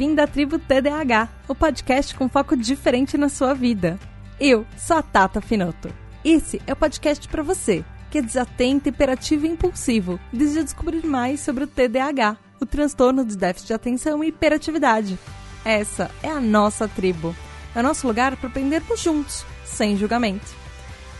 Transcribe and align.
Bem-vindo 0.00 0.22
à 0.22 0.26
Tribo 0.26 0.58
TDAH, 0.58 1.28
o 1.46 1.54
podcast 1.54 2.14
com 2.14 2.26
foco 2.26 2.56
diferente 2.56 3.18
na 3.18 3.28
sua 3.28 3.52
vida. 3.52 3.98
Eu 4.40 4.64
sou 4.74 4.96
a 4.96 5.02
Tata 5.02 5.42
Finoto. 5.42 5.92
Esse 6.24 6.58
é 6.66 6.72
o 6.72 6.76
podcast 6.76 7.28
para 7.28 7.42
você, 7.42 7.84
que 8.10 8.16
é 8.16 8.22
desatento, 8.22 8.88
hiperativo 8.88 9.44
e 9.44 9.50
impulsivo, 9.50 10.18
deseja 10.32 10.62
descobrir 10.62 11.04
mais 11.04 11.40
sobre 11.40 11.64
o 11.64 11.66
TDAH, 11.66 12.38
o 12.58 12.64
transtorno 12.64 13.26
de 13.26 13.36
déficit 13.36 13.66
de 13.66 13.74
atenção 13.74 14.24
e 14.24 14.28
hiperatividade. 14.28 15.18
Essa 15.66 16.10
é 16.22 16.30
a 16.30 16.40
nossa 16.40 16.88
tribo. 16.88 17.36
É 17.74 17.80
o 17.80 17.82
nosso 17.82 18.06
lugar 18.06 18.34
para 18.36 18.48
aprendermos 18.48 19.02
juntos, 19.02 19.44
sem 19.66 19.98
julgamento. 19.98 20.48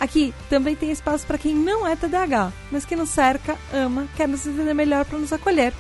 Aqui 0.00 0.32
também 0.48 0.74
tem 0.74 0.90
espaço 0.90 1.26
para 1.26 1.36
quem 1.36 1.54
não 1.54 1.86
é 1.86 1.94
TDAH, 1.96 2.50
mas 2.72 2.86
que 2.86 2.96
nos 2.96 3.10
cerca, 3.10 3.58
ama, 3.74 4.08
quer 4.16 4.26
nos 4.26 4.46
entender 4.46 4.72
melhor 4.72 5.04
para 5.04 5.18
nos 5.18 5.34
acolher. 5.34 5.74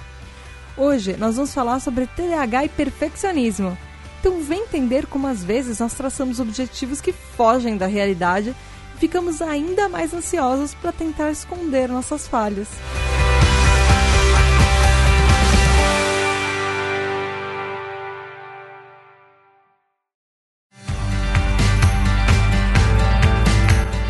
Hoje 0.80 1.14
nós 1.18 1.36
vamos 1.36 1.52
falar 1.52 1.78
sobre 1.78 2.06
TDAH 2.06 2.64
e 2.64 2.68
perfeccionismo. 2.70 3.76
Então 4.18 4.40
vem 4.40 4.62
entender 4.62 5.06
como 5.06 5.26
às 5.26 5.44
vezes 5.44 5.78
nós 5.78 5.92
traçamos 5.92 6.40
objetivos 6.40 7.02
que 7.02 7.12
fogem 7.12 7.76
da 7.76 7.84
realidade 7.84 8.56
e 8.96 8.98
ficamos 8.98 9.42
ainda 9.42 9.90
mais 9.90 10.14
ansiosos 10.14 10.72
para 10.72 10.90
tentar 10.90 11.30
esconder 11.32 11.90
nossas 11.90 12.26
falhas. 12.26 12.66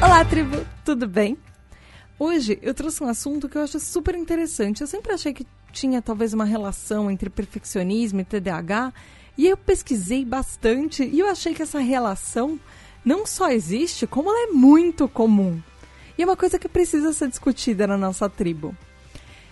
Olá, 0.00 0.24
tribo! 0.24 0.64
Tudo 0.84 1.08
bem? 1.08 1.36
Hoje 2.16 2.60
eu 2.62 2.72
trouxe 2.72 3.02
um 3.02 3.08
assunto 3.08 3.48
que 3.48 3.58
eu 3.58 3.62
acho 3.62 3.80
super 3.80 4.14
interessante. 4.14 4.82
Eu 4.82 4.86
sempre 4.86 5.12
achei 5.12 5.32
que 5.32 5.44
tinha 5.70 6.02
talvez 6.02 6.32
uma 6.32 6.44
relação 6.44 7.10
entre 7.10 7.30
perfeccionismo 7.30 8.20
e 8.20 8.24
TDAH, 8.24 8.92
e 9.36 9.46
eu 9.46 9.56
pesquisei 9.56 10.24
bastante 10.24 11.04
e 11.04 11.18
eu 11.18 11.28
achei 11.28 11.54
que 11.54 11.62
essa 11.62 11.78
relação 11.78 12.58
não 13.04 13.24
só 13.24 13.50
existe, 13.50 14.06
como 14.06 14.30
ela 14.30 14.50
é 14.50 14.52
muito 14.52 15.08
comum. 15.08 15.60
E 16.18 16.22
é 16.22 16.26
uma 16.26 16.36
coisa 16.36 16.58
que 16.58 16.68
precisa 16.68 17.12
ser 17.12 17.28
discutida 17.28 17.86
na 17.86 17.96
nossa 17.96 18.28
tribo. 18.28 18.76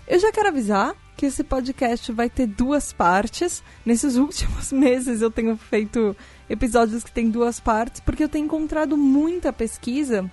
Eu 0.07 0.19
já 0.19 0.31
quero 0.31 0.49
avisar 0.49 0.95
que 1.17 1.27
esse 1.27 1.43
podcast 1.43 2.13
vai 2.13 2.31
ter 2.31 2.47
duas 2.47 2.93
partes. 2.93 3.63
Nesses 3.85 4.17
últimos 4.17 4.71
meses 4.73 5.23
eu 5.23 5.31
tenho 5.31 5.57
feito 5.57 6.17
episódios 6.49 7.03
que 7.03 7.11
têm 7.11 7.31
duas 7.31 7.59
partes, 7.59 8.01
porque 8.01 8.25
eu 8.25 8.29
tenho 8.29 8.45
encontrado 8.45 8.97
muita 8.97 9.53
pesquisa 9.53 10.31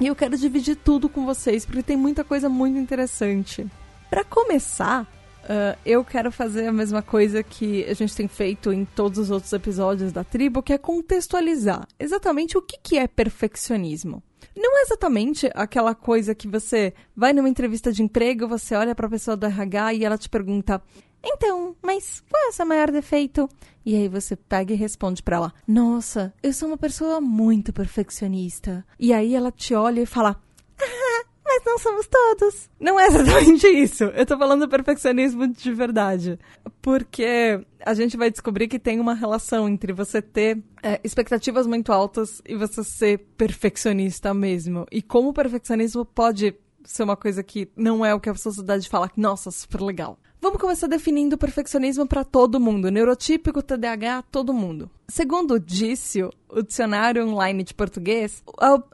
e 0.00 0.06
eu 0.06 0.16
quero 0.16 0.36
dividir 0.36 0.76
tudo 0.76 1.08
com 1.08 1.24
vocês, 1.24 1.64
porque 1.64 1.82
tem 1.82 1.96
muita 1.96 2.24
coisa 2.24 2.48
muito 2.48 2.78
interessante. 2.78 3.66
Para 4.10 4.24
começar, 4.24 5.02
uh, 5.02 5.78
eu 5.84 6.04
quero 6.04 6.30
fazer 6.30 6.66
a 6.66 6.72
mesma 6.72 7.02
coisa 7.02 7.42
que 7.42 7.84
a 7.84 7.94
gente 7.94 8.14
tem 8.14 8.28
feito 8.28 8.72
em 8.72 8.84
todos 8.84 9.18
os 9.18 9.30
outros 9.30 9.52
episódios 9.52 10.12
da 10.12 10.22
tribo, 10.22 10.62
que 10.62 10.72
é 10.72 10.78
contextualizar 10.78 11.86
exatamente 11.98 12.56
o 12.56 12.62
que, 12.62 12.78
que 12.82 12.98
é 12.98 13.06
perfeccionismo. 13.06 14.22
Não 14.56 14.78
é 14.78 14.82
exatamente 14.82 15.50
aquela 15.54 15.94
coisa 15.94 16.34
que 16.34 16.46
você 16.46 16.94
vai 17.16 17.32
numa 17.32 17.48
entrevista 17.48 17.92
de 17.92 18.02
emprego, 18.02 18.46
você 18.46 18.74
olha 18.76 18.94
para 18.94 19.06
a 19.06 19.10
pessoa 19.10 19.36
do 19.36 19.46
RH 19.46 19.94
e 19.94 20.04
ela 20.04 20.18
te 20.18 20.28
pergunta: 20.28 20.80
então, 21.24 21.74
mas 21.82 22.22
qual 22.30 22.44
é 22.44 22.48
o 22.48 22.52
seu 22.52 22.66
maior 22.66 22.90
defeito? 22.90 23.48
E 23.84 23.96
aí 23.96 24.08
você 24.08 24.36
pega 24.36 24.74
e 24.74 24.76
responde 24.76 25.22
para 25.22 25.36
ela: 25.36 25.54
Nossa, 25.66 26.34
eu 26.42 26.52
sou 26.52 26.68
uma 26.68 26.76
pessoa 26.76 27.20
muito 27.20 27.72
perfeccionista. 27.72 28.84
E 28.98 29.12
aí 29.12 29.34
ela 29.34 29.50
te 29.50 29.74
olha 29.74 30.02
e 30.02 30.06
fala: 30.06 30.40
Ah, 30.78 31.13
mas 31.54 31.64
não 31.64 31.78
somos 31.78 32.06
todos. 32.06 32.70
Não 32.80 32.98
é 32.98 33.06
exatamente 33.06 33.66
isso. 33.68 34.04
Eu 34.04 34.26
tô 34.26 34.36
falando 34.36 34.60
do 34.60 34.68
perfeccionismo 34.68 35.46
de 35.46 35.72
verdade. 35.72 36.38
Porque 36.82 37.60
a 37.84 37.94
gente 37.94 38.16
vai 38.16 38.30
descobrir 38.30 38.68
que 38.68 38.78
tem 38.78 38.98
uma 38.98 39.14
relação 39.14 39.68
entre 39.68 39.92
você 39.92 40.20
ter 40.20 40.62
é, 40.82 41.00
expectativas 41.04 41.66
muito 41.66 41.92
altas 41.92 42.42
e 42.46 42.56
você 42.56 42.82
ser 42.82 43.18
perfeccionista 43.36 44.34
mesmo. 44.34 44.86
E 44.90 45.00
como 45.00 45.28
o 45.28 45.34
perfeccionismo 45.34 46.04
pode 46.04 46.54
ser 46.84 47.02
uma 47.02 47.16
coisa 47.16 47.42
que 47.42 47.70
não 47.76 48.04
é 48.04 48.14
o 48.14 48.20
que 48.20 48.28
a 48.28 48.34
sociedade 48.34 48.88
fala, 48.88 49.10
nossa, 49.16 49.50
super 49.50 49.80
legal. 49.80 50.18
Vamos 50.44 50.60
começar 50.60 50.88
definindo 50.88 51.36
o 51.36 51.38
perfeccionismo 51.38 52.06
para 52.06 52.22
todo 52.22 52.60
mundo, 52.60 52.90
neurotípico, 52.90 53.62
TDAH, 53.62 54.24
todo 54.30 54.52
mundo. 54.52 54.90
Segundo 55.08 55.54
o 55.54 55.58
Dício, 55.58 56.30
o 56.50 56.60
dicionário 56.60 57.26
online 57.26 57.64
de 57.64 57.72
português, 57.72 58.44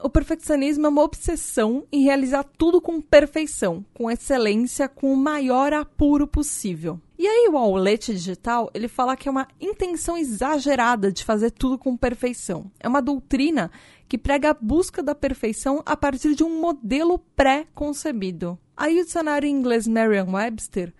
o 0.00 0.08
perfeccionismo 0.08 0.86
é 0.86 0.88
uma 0.88 1.02
obsessão 1.02 1.84
em 1.90 2.04
realizar 2.04 2.44
tudo 2.44 2.80
com 2.80 3.00
perfeição, 3.00 3.84
com 3.92 4.08
excelência, 4.08 4.88
com 4.88 5.12
o 5.12 5.16
maior 5.16 5.72
apuro 5.72 6.24
possível. 6.24 7.00
E 7.18 7.26
aí 7.26 7.48
o 7.50 7.58
Aulete 7.58 8.12
Digital, 8.12 8.70
ele 8.72 8.86
fala 8.86 9.16
que 9.16 9.28
é 9.28 9.32
uma 9.32 9.48
intenção 9.60 10.16
exagerada 10.16 11.10
de 11.10 11.24
fazer 11.24 11.50
tudo 11.50 11.76
com 11.76 11.96
perfeição. 11.96 12.70
É 12.78 12.86
uma 12.86 13.02
doutrina 13.02 13.72
que 14.08 14.16
prega 14.16 14.50
a 14.50 14.54
busca 14.54 15.02
da 15.02 15.16
perfeição 15.16 15.82
a 15.84 15.96
partir 15.96 16.36
de 16.36 16.44
um 16.44 16.60
modelo 16.60 17.18
pré-concebido. 17.34 18.56
Aí 18.76 19.00
o 19.00 19.04
dicionário 19.04 19.48
inglês 19.48 19.88
Merriam-Webster 19.88 20.94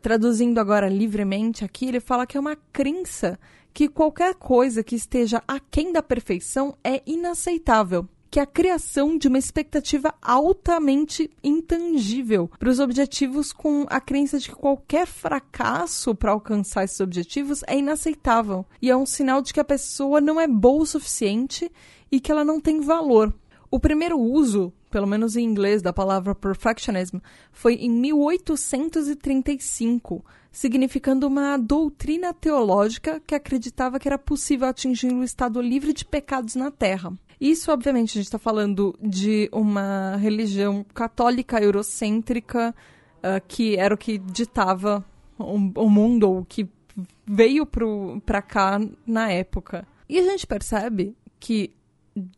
traduzindo 0.00 0.58
agora 0.58 0.88
livremente 0.88 1.64
aqui, 1.64 1.86
ele 1.86 2.00
fala 2.00 2.26
que 2.26 2.36
é 2.36 2.40
uma 2.40 2.56
crença 2.72 3.38
que 3.72 3.88
qualquer 3.88 4.34
coisa 4.34 4.82
que 4.82 4.96
esteja 4.96 5.42
aquém 5.46 5.92
da 5.92 6.02
perfeição 6.02 6.74
é 6.82 7.02
inaceitável. 7.06 8.08
Que 8.30 8.40
a 8.40 8.46
criação 8.46 9.18
de 9.18 9.28
uma 9.28 9.38
expectativa 9.38 10.14
altamente 10.20 11.30
intangível 11.44 12.50
para 12.58 12.70
os 12.70 12.80
objetivos, 12.80 13.52
com 13.52 13.86
a 13.88 14.00
crença 14.00 14.38
de 14.38 14.48
que 14.48 14.54
qualquer 14.54 15.06
fracasso 15.06 16.14
para 16.14 16.32
alcançar 16.32 16.84
esses 16.84 17.00
objetivos 17.00 17.62
é 17.66 17.78
inaceitável. 17.78 18.64
E 18.80 18.90
é 18.90 18.96
um 18.96 19.06
sinal 19.06 19.42
de 19.42 19.52
que 19.52 19.60
a 19.60 19.64
pessoa 19.64 20.20
não 20.20 20.40
é 20.40 20.48
boa 20.48 20.82
o 20.82 20.86
suficiente 20.86 21.70
e 22.10 22.18
que 22.18 22.32
ela 22.32 22.44
não 22.44 22.60
tem 22.60 22.80
valor. 22.80 23.32
O 23.70 23.78
primeiro 23.78 24.18
uso 24.18 24.72
pelo 24.96 25.06
menos 25.06 25.36
em 25.36 25.44
inglês, 25.44 25.82
da 25.82 25.92
palavra 25.92 26.34
perfectionism, 26.34 27.18
foi 27.52 27.74
em 27.74 27.90
1835, 27.90 30.24
significando 30.50 31.26
uma 31.26 31.58
doutrina 31.58 32.32
teológica 32.32 33.20
que 33.26 33.34
acreditava 33.34 33.98
que 33.98 34.08
era 34.08 34.16
possível 34.16 34.66
atingir 34.66 35.12
o 35.12 35.22
estado 35.22 35.60
livre 35.60 35.92
de 35.92 36.02
pecados 36.02 36.54
na 36.54 36.70
Terra. 36.70 37.12
Isso, 37.38 37.70
obviamente, 37.70 38.12
a 38.12 38.14
gente 38.14 38.24
está 38.24 38.38
falando 38.38 38.98
de 39.02 39.50
uma 39.52 40.16
religião 40.16 40.82
católica 40.94 41.60
eurocêntrica 41.60 42.74
uh, 43.18 43.38
que 43.46 43.76
era 43.76 43.94
o 43.94 43.98
que 43.98 44.16
ditava 44.16 45.04
o, 45.38 45.56
o 45.78 45.90
mundo, 45.90 46.30
ou 46.30 46.42
que 46.42 46.66
veio 47.26 47.68
para 48.24 48.40
cá 48.40 48.80
na 49.06 49.30
época. 49.30 49.86
E 50.08 50.18
a 50.18 50.22
gente 50.22 50.46
percebe 50.46 51.14
que 51.38 51.76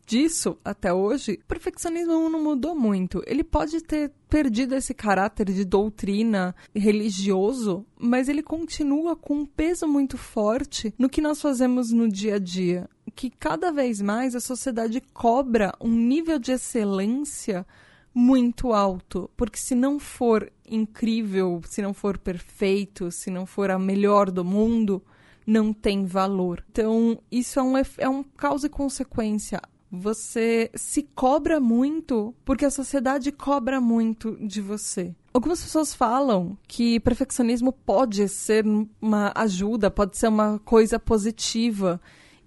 disso 0.06 0.58
até 0.64 0.92
hoje, 0.92 1.38
o 1.42 1.46
perfeccionismo 1.46 2.28
não 2.28 2.42
mudou 2.42 2.74
muito. 2.74 3.22
Ele 3.26 3.44
pode 3.44 3.80
ter 3.80 4.12
perdido 4.28 4.74
esse 4.74 4.92
caráter 4.92 5.46
de 5.46 5.64
doutrina 5.64 6.54
religioso, 6.74 7.86
mas 7.98 8.28
ele 8.28 8.42
continua 8.42 9.14
com 9.14 9.34
um 9.36 9.46
peso 9.46 9.86
muito 9.86 10.18
forte 10.18 10.92
no 10.98 11.08
que 11.08 11.20
nós 11.20 11.40
fazemos 11.40 11.92
no 11.92 12.08
dia 12.08 12.36
a 12.36 12.38
dia. 12.38 12.88
Que 13.14 13.30
cada 13.30 13.70
vez 13.70 14.00
mais 14.00 14.34
a 14.34 14.40
sociedade 14.40 15.00
cobra 15.12 15.72
um 15.80 15.92
nível 15.92 16.38
de 16.38 16.52
excelência 16.52 17.66
muito 18.14 18.72
alto, 18.72 19.30
porque 19.36 19.58
se 19.58 19.74
não 19.74 19.98
for 19.98 20.50
incrível, 20.68 21.60
se 21.64 21.80
não 21.80 21.94
for 21.94 22.18
perfeito, 22.18 23.10
se 23.10 23.30
não 23.30 23.46
for 23.46 23.70
a 23.70 23.78
melhor 23.78 24.30
do 24.30 24.44
mundo, 24.44 25.02
não 25.48 25.72
tem 25.72 26.04
valor. 26.04 26.62
Então, 26.70 27.18
isso 27.32 27.58
é 27.58 27.62
um, 27.62 27.72
é 27.96 28.08
um 28.08 28.22
causa 28.22 28.66
e 28.66 28.70
consequência. 28.70 29.62
Você 29.90 30.70
se 30.74 31.02
cobra 31.14 31.58
muito 31.58 32.34
porque 32.44 32.66
a 32.66 32.70
sociedade 32.70 33.32
cobra 33.32 33.80
muito 33.80 34.36
de 34.46 34.60
você. 34.60 35.14
Algumas 35.32 35.62
pessoas 35.62 35.94
falam 35.94 36.58
que 36.68 37.00
perfeccionismo 37.00 37.72
pode 37.72 38.28
ser 38.28 38.62
uma 39.00 39.32
ajuda, 39.34 39.90
pode 39.90 40.18
ser 40.18 40.28
uma 40.28 40.58
coisa 40.58 40.98
positiva 40.98 41.98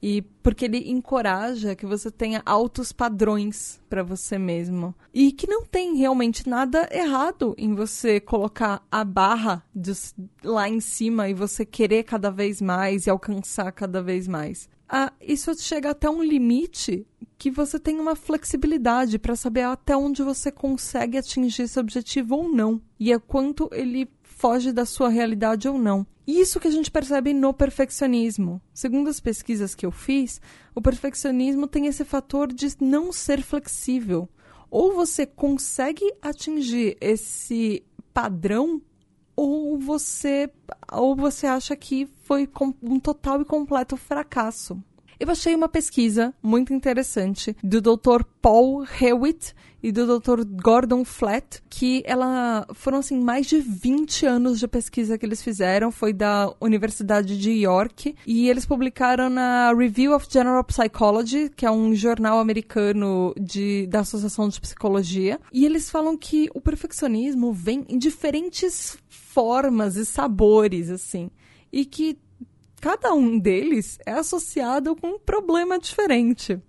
e 0.02 0.22
porque 0.42 0.66
ele 0.66 0.90
encoraja 0.90 1.76
que 1.76 1.86
você 1.86 2.10
tenha 2.10 2.42
altos 2.46 2.92
padrões 2.92 3.80
para 3.88 4.02
você 4.02 4.38
mesmo. 4.38 4.96
E 5.14 5.32
que 5.32 5.48
não 5.48 5.64
tem 5.64 5.96
realmente 5.96 6.50
nada 6.50 6.90
errado 6.92 7.54
em 7.58 7.76
você 7.76 8.20
colocar 8.20 8.86
a 8.92 9.04
barra 9.04 9.64
de, 9.76 9.94
lá 10.44 10.68
em 10.68 10.80
cima 10.80 11.30
e 11.30 11.34
você 11.34 11.64
querer 11.64 12.04
cada 12.04 12.32
vez 12.32 12.62
mais 12.62 13.06
e 13.06 13.10
alcançar 13.10 13.72
cada 13.72 14.02
vez 14.02 14.28
mais. 14.28 14.68
Ah, 14.90 15.14
isso 15.22 15.54
chega 15.62 15.92
até 15.92 16.10
um 16.10 16.22
limite 16.22 17.08
que 17.38 17.50
você 17.50 17.80
tem 17.80 18.00
uma 18.00 18.16
flexibilidade 18.16 19.18
para 19.18 19.36
saber 19.36 19.62
até 19.62 19.96
onde 19.96 20.22
você 20.22 20.52
consegue 20.52 21.18
atingir 21.18 21.64
esse 21.64 21.80
objetivo 21.80 22.36
ou 22.36 22.50
não. 22.50 22.82
E 23.00 23.14
é 23.14 23.18
quanto 23.18 23.70
ele 23.72 24.10
foge 24.22 24.74
da 24.74 24.86
sua 24.86 25.08
realidade 25.08 25.68
ou 25.70 25.78
não. 25.78 26.06
Isso 26.40 26.62
que 26.62 26.68
a 26.70 26.72
gente 26.72 26.90
percebe 26.90 27.34
no 27.34 27.54
perfeccionismo. 27.54 28.62
Segundo 28.74 29.10
as 29.10 29.20
pesquisas 29.20 29.76
que 29.76 29.86
eu 29.86 29.92
fiz, 29.92 30.40
o 30.74 30.82
perfeccionismo 30.82 31.68
tem 31.68 31.88
esse 31.88 32.06
fator 32.06 32.54
de 32.54 32.70
não 32.80 33.12
ser 33.12 33.42
flexível. 33.42 34.30
Ou 34.70 34.94
você 34.94 35.26
consegue 35.26 36.10
atingir 36.22 36.98
esse 37.02 37.84
padrão 38.14 38.82
ou 39.36 39.78
você 39.78 40.50
ou 40.94 41.18
você 41.18 41.48
acha 41.48 41.76
que 41.76 42.08
foi 42.24 42.50
um 42.82 42.98
total 42.98 43.42
e 43.42 43.46
completo 43.46 43.98
fracasso. 43.98 44.82
Eu 45.22 45.30
achei 45.30 45.54
uma 45.54 45.70
pesquisa 45.70 46.34
muito 46.42 46.74
interessante 46.74 47.56
do 47.64 47.80
Dr. 47.80 48.24
Paul 48.42 48.84
Hewitt 49.00 49.54
e 49.84 49.92
do 49.92 50.20
Dr. 50.20 50.44
Gordon 50.44 51.06
Flatt, 51.06 51.62
que 51.70 52.02
ela 52.08 52.66
foram 52.74 52.98
assim 52.98 53.22
mais 53.22 53.46
de 53.46 53.60
20 53.60 54.26
anos 54.26 54.60
de 54.60 54.68
pesquisa 54.68 55.20
que 55.20 55.26
eles 55.26 55.44
fizeram, 55.44 55.92
foi 55.92 56.12
da 56.12 56.52
Universidade 56.60 57.38
de 57.38 57.52
York, 57.52 58.16
e 58.26 58.50
eles 58.50 58.66
publicaram 58.66 59.30
na 59.30 59.72
Review 59.72 60.16
of 60.16 60.26
General 60.28 60.64
Psychology, 60.64 61.52
que 61.56 61.68
é 61.68 61.72
um 61.72 61.94
jornal 61.94 62.40
americano 62.40 63.32
de, 63.40 63.86
da 63.86 64.00
Associação 64.00 64.50
de 64.50 64.60
Psicologia, 64.60 65.40
e 65.54 65.68
eles 65.68 65.88
falam 65.88 66.18
que 66.18 66.50
o 66.52 66.60
perfeccionismo 66.60 67.54
vem 67.54 67.86
em 67.88 68.00
diferentes 68.00 68.98
formas 69.08 69.98
e 69.98 70.04
sabores 70.04 70.90
assim, 70.90 71.30
e 71.72 71.86
que 71.86 72.18
cada 72.82 73.14
um 73.14 73.38
deles 73.38 74.00
é 74.06 74.12
associado 74.12 74.96
com 74.96 75.16
um 75.16 75.20
problema 75.20 75.78
diferente. 75.78 76.60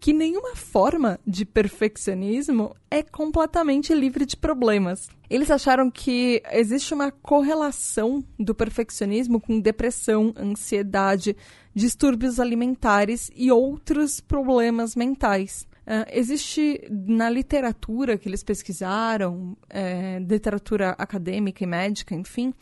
Que 0.00 0.14
nenhuma 0.14 0.56
forma 0.56 1.20
de 1.26 1.44
perfeccionismo 1.44 2.74
é 2.90 3.02
completamente 3.02 3.92
livre 3.92 4.24
de 4.24 4.34
problemas. 4.34 5.10
Eles 5.28 5.50
acharam 5.50 5.90
que 5.90 6.42
existe 6.50 6.94
uma 6.94 7.10
correlação 7.10 8.24
do 8.38 8.54
perfeccionismo 8.54 9.38
com 9.38 9.60
depressão, 9.60 10.32
ansiedade, 10.38 11.36
distúrbios 11.74 12.40
alimentares 12.40 13.30
e 13.36 13.52
outros 13.52 14.20
problemas 14.20 14.96
mentais. 14.96 15.68
Uh, 15.82 16.08
existe 16.10 16.80
na 16.90 17.28
literatura 17.28 18.16
que 18.16 18.26
eles 18.26 18.42
pesquisaram, 18.42 19.54
é, 19.68 20.18
literatura 20.20 20.90
acadêmica 20.96 21.62
e 21.62 21.66
médica, 21.66 22.14
enfim, 22.14 22.54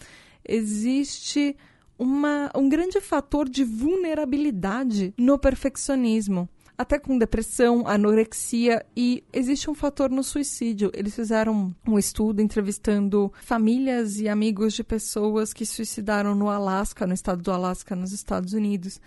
existe 0.45 1.55
uma, 1.99 2.51
um 2.55 2.69
grande 2.69 3.01
fator 3.01 3.49
de 3.49 3.65
vulnerabilidade 3.65 5.13
no 5.19 5.39
perfeccionismo. 5.39 6.49
Até 6.77 6.97
com 6.97 7.19
depressão, 7.19 7.89
anorexia 7.89 8.87
e 8.97 9.25
existe 9.33 9.69
um 9.69 9.75
fator 9.75 10.09
no 10.11 10.23
suicídio. 10.23 10.93
Eles 10.95 11.13
fizeram 11.13 11.75
um 11.85 11.99
estudo 11.99 12.41
entrevistando 12.41 13.33
famílias 13.43 14.21
e 14.21 14.29
amigos 14.29 14.75
de 14.75 14.85
pessoas 14.85 15.53
que 15.53 15.67
suicidaram 15.67 16.37
no 16.37 16.49
Alasca, 16.49 17.05
no 17.05 17.15
estado 17.15 17.43
do 17.43 17.51
Alasca, 17.51 17.97
nos 17.97 18.13
Estados 18.13 18.53
Unidos. 18.53 19.01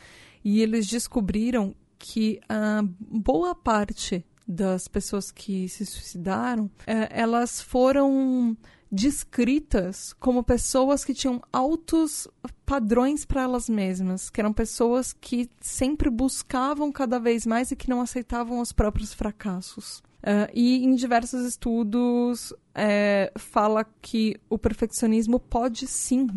E 0.44 0.62
eles 0.62 0.86
descobriram 0.86 1.74
que 1.98 2.42
a 2.50 2.84
boa 3.00 3.56
parte 3.56 4.26
das 4.46 4.90
pessoas 4.90 5.32
que 5.32 5.70
se 5.70 5.86
suicidaram, 5.86 6.70
é, 6.86 7.08
elas 7.10 7.62
foram 7.62 8.58
descritas 8.92 10.14
como 10.14 10.44
pessoas 10.44 11.06
que 11.06 11.14
tinham 11.14 11.42
altos 11.52 12.28
padrões 12.66 13.24
para 13.24 13.44
elas 13.44 13.70
mesmas, 13.70 14.30
que 14.30 14.42
eram 14.42 14.52
pessoas 14.52 15.14
que 15.14 15.50
sempre 15.62 16.10
buscavam 16.10 16.92
cada 16.92 17.18
vez 17.18 17.46
mais 17.46 17.72
e 17.72 17.76
que 17.76 17.90
não 17.90 18.02
aceitavam 18.02 18.60
os 18.60 18.74
próprios 18.74 19.14
fracassos. 19.14 20.00
Uh, 20.22 20.46
e 20.54 20.84
em 20.84 20.94
diversos 20.94 21.46
estudos 21.46 22.54
é, 22.76 23.32
fala 23.38 23.84
que 24.02 24.40
o 24.48 24.58
perfeccionismo 24.58 25.40
pode 25.40 25.88
sim, 25.88 26.28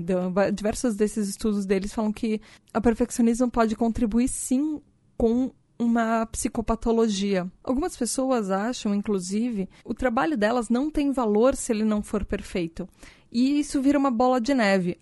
diversos 0.55 0.95
desses 0.95 1.29
estudos 1.29 1.67
deles 1.67 1.93
falam 1.93 2.11
que 2.11 2.41
o 2.75 2.81
perfeccionismo 2.81 3.51
pode 3.51 3.77
contribuir 3.77 4.29
sim 4.29 4.81
com 5.19 5.53
uma 5.85 6.27
psicopatologia. 6.27 7.51
Algumas 7.63 7.97
pessoas 7.97 8.51
acham, 8.51 8.95
inclusive, 8.95 9.69
o 9.85 9.95
trabalho 9.95 10.37
delas 10.37 10.69
não 10.69 10.91
tem 10.91 11.13
valor 11.13 11.55
se 11.55 11.73
ele 11.73 11.85
não 11.85 12.03
for 12.03 12.25
perfeito. 12.25 12.89
E 13.31 13.59
isso 13.59 13.83
vira 13.83 13.99
uma 13.99 14.13
bola 14.13 14.41
de 14.41 14.55
neve. 14.55 14.97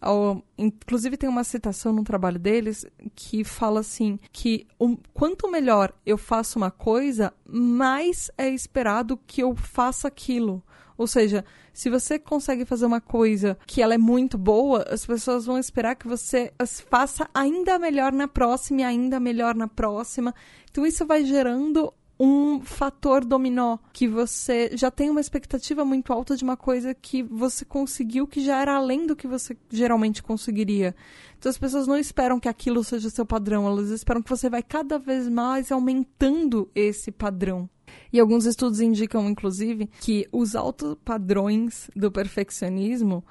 Inclusive, 0.56 1.18
tem 1.18 1.28
uma 1.28 1.44
citação 1.44 1.92
no 1.92 2.02
trabalho 2.02 2.38
deles 2.38 2.86
que 3.14 3.44
fala 3.44 3.80
assim: 3.80 4.18
que 4.32 4.66
quanto 5.12 5.50
melhor 5.50 5.92
eu 6.06 6.16
faço 6.16 6.58
uma 6.58 6.70
coisa, 6.70 7.30
mais 7.46 8.30
é 8.38 8.48
esperado 8.48 9.20
que 9.26 9.42
eu 9.42 9.54
faça 9.54 10.08
aquilo. 10.08 10.62
Ou 10.96 11.06
seja, 11.06 11.44
se 11.72 11.88
você 11.88 12.18
consegue 12.18 12.64
fazer 12.64 12.86
uma 12.86 13.00
coisa 13.00 13.56
que 13.66 13.82
ela 13.82 13.94
é 13.94 13.98
muito 13.98 14.36
boa, 14.36 14.84
as 14.88 15.06
pessoas 15.06 15.46
vão 15.46 15.58
esperar 15.58 15.96
que 15.96 16.06
você 16.06 16.52
faça 16.88 17.28
ainda 17.34 17.78
melhor 17.78 18.12
na 18.12 18.28
próxima 18.28 18.82
e 18.82 18.84
ainda 18.84 19.18
melhor 19.18 19.54
na 19.54 19.68
próxima. 19.68 20.34
Então 20.70 20.86
isso 20.86 21.06
vai 21.06 21.24
gerando 21.24 21.92
um 22.24 22.60
fator 22.60 23.24
dominó 23.24 23.78
que 23.92 24.06
você 24.06 24.70
já 24.74 24.92
tem 24.92 25.10
uma 25.10 25.20
expectativa 25.20 25.84
muito 25.84 26.12
alta 26.12 26.36
de 26.36 26.44
uma 26.44 26.56
coisa 26.56 26.94
que 26.94 27.20
você 27.20 27.64
conseguiu 27.64 28.28
que 28.28 28.44
já 28.44 28.60
era 28.60 28.76
além 28.76 29.06
do 29.06 29.16
que 29.16 29.26
você 29.26 29.56
geralmente 29.68 30.22
conseguiria. 30.22 30.94
Então 31.36 31.50
as 31.50 31.58
pessoas 31.58 31.88
não 31.88 31.96
esperam 31.96 32.38
que 32.38 32.48
aquilo 32.48 32.84
seja 32.84 33.10
seu 33.10 33.26
padrão, 33.26 33.66
elas 33.66 33.90
esperam 33.90 34.22
que 34.22 34.30
você 34.30 34.48
vai 34.48 34.62
cada 34.62 35.00
vez 35.00 35.28
mais 35.28 35.72
aumentando 35.72 36.70
esse 36.76 37.10
padrão. 37.10 37.68
E 38.12 38.20
alguns 38.20 38.44
estudos 38.44 38.80
indicam, 38.80 39.28
inclusive, 39.28 39.88
que 40.00 40.28
os 40.30 40.54
altos 40.54 40.96
padrões 41.04 41.90
do 41.96 42.10
perfeccionismo 42.10 43.24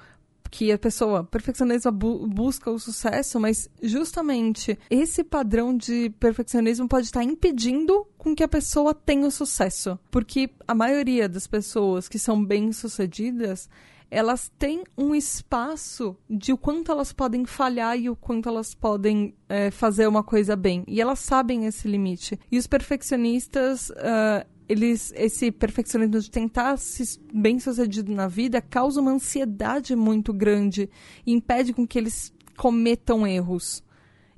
que 0.52 0.70
a 0.70 0.76
pessoa 0.76 1.24
perfeccionismo 1.24 1.90
bu 1.90 2.28
busca 2.28 2.70
o 2.70 2.78
sucesso, 2.78 3.40
mas 3.40 3.70
justamente 3.82 4.78
esse 4.90 5.24
padrão 5.24 5.74
de 5.74 6.10
perfeccionismo 6.20 6.86
pode 6.86 7.06
estar 7.06 7.24
impedindo 7.24 8.06
com 8.18 8.34
que 8.34 8.44
a 8.44 8.48
pessoa 8.48 8.94
tenha 8.94 9.26
o 9.26 9.30
sucesso, 9.30 9.98
porque 10.10 10.50
a 10.68 10.74
maioria 10.74 11.26
das 11.26 11.46
pessoas 11.46 12.06
que 12.06 12.18
são 12.18 12.44
bem-sucedidas 12.44 13.66
elas 14.12 14.52
têm 14.58 14.84
um 14.96 15.14
espaço 15.14 16.14
de 16.28 16.52
o 16.52 16.58
quanto 16.58 16.92
elas 16.92 17.14
podem 17.14 17.46
falhar 17.46 17.98
e 17.98 18.10
o 18.10 18.14
quanto 18.14 18.46
elas 18.46 18.74
podem 18.74 19.34
é, 19.48 19.70
fazer 19.70 20.06
uma 20.06 20.22
coisa 20.22 20.54
bem. 20.54 20.84
E 20.86 21.00
elas 21.00 21.20
sabem 21.20 21.64
esse 21.64 21.88
limite. 21.88 22.38
E 22.50 22.58
os 22.58 22.66
perfeccionistas, 22.66 23.88
uh, 23.88 24.46
eles, 24.68 25.12
esse 25.16 25.50
perfeccionismo 25.50 26.20
de 26.20 26.30
tentar 26.30 26.76
ser 26.76 27.06
bem 27.32 27.58
sucedido 27.58 28.12
na 28.12 28.28
vida 28.28 28.60
causa 28.60 29.00
uma 29.00 29.12
ansiedade 29.12 29.94
muito 29.94 30.32
grande 30.32 30.88
e 31.26 31.32
impede 31.32 31.72
com 31.72 31.86
que 31.86 31.98
eles 31.98 32.32
cometam 32.56 33.26
erros. 33.26 33.82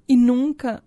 E 0.08 0.16
nunca. 0.16 0.82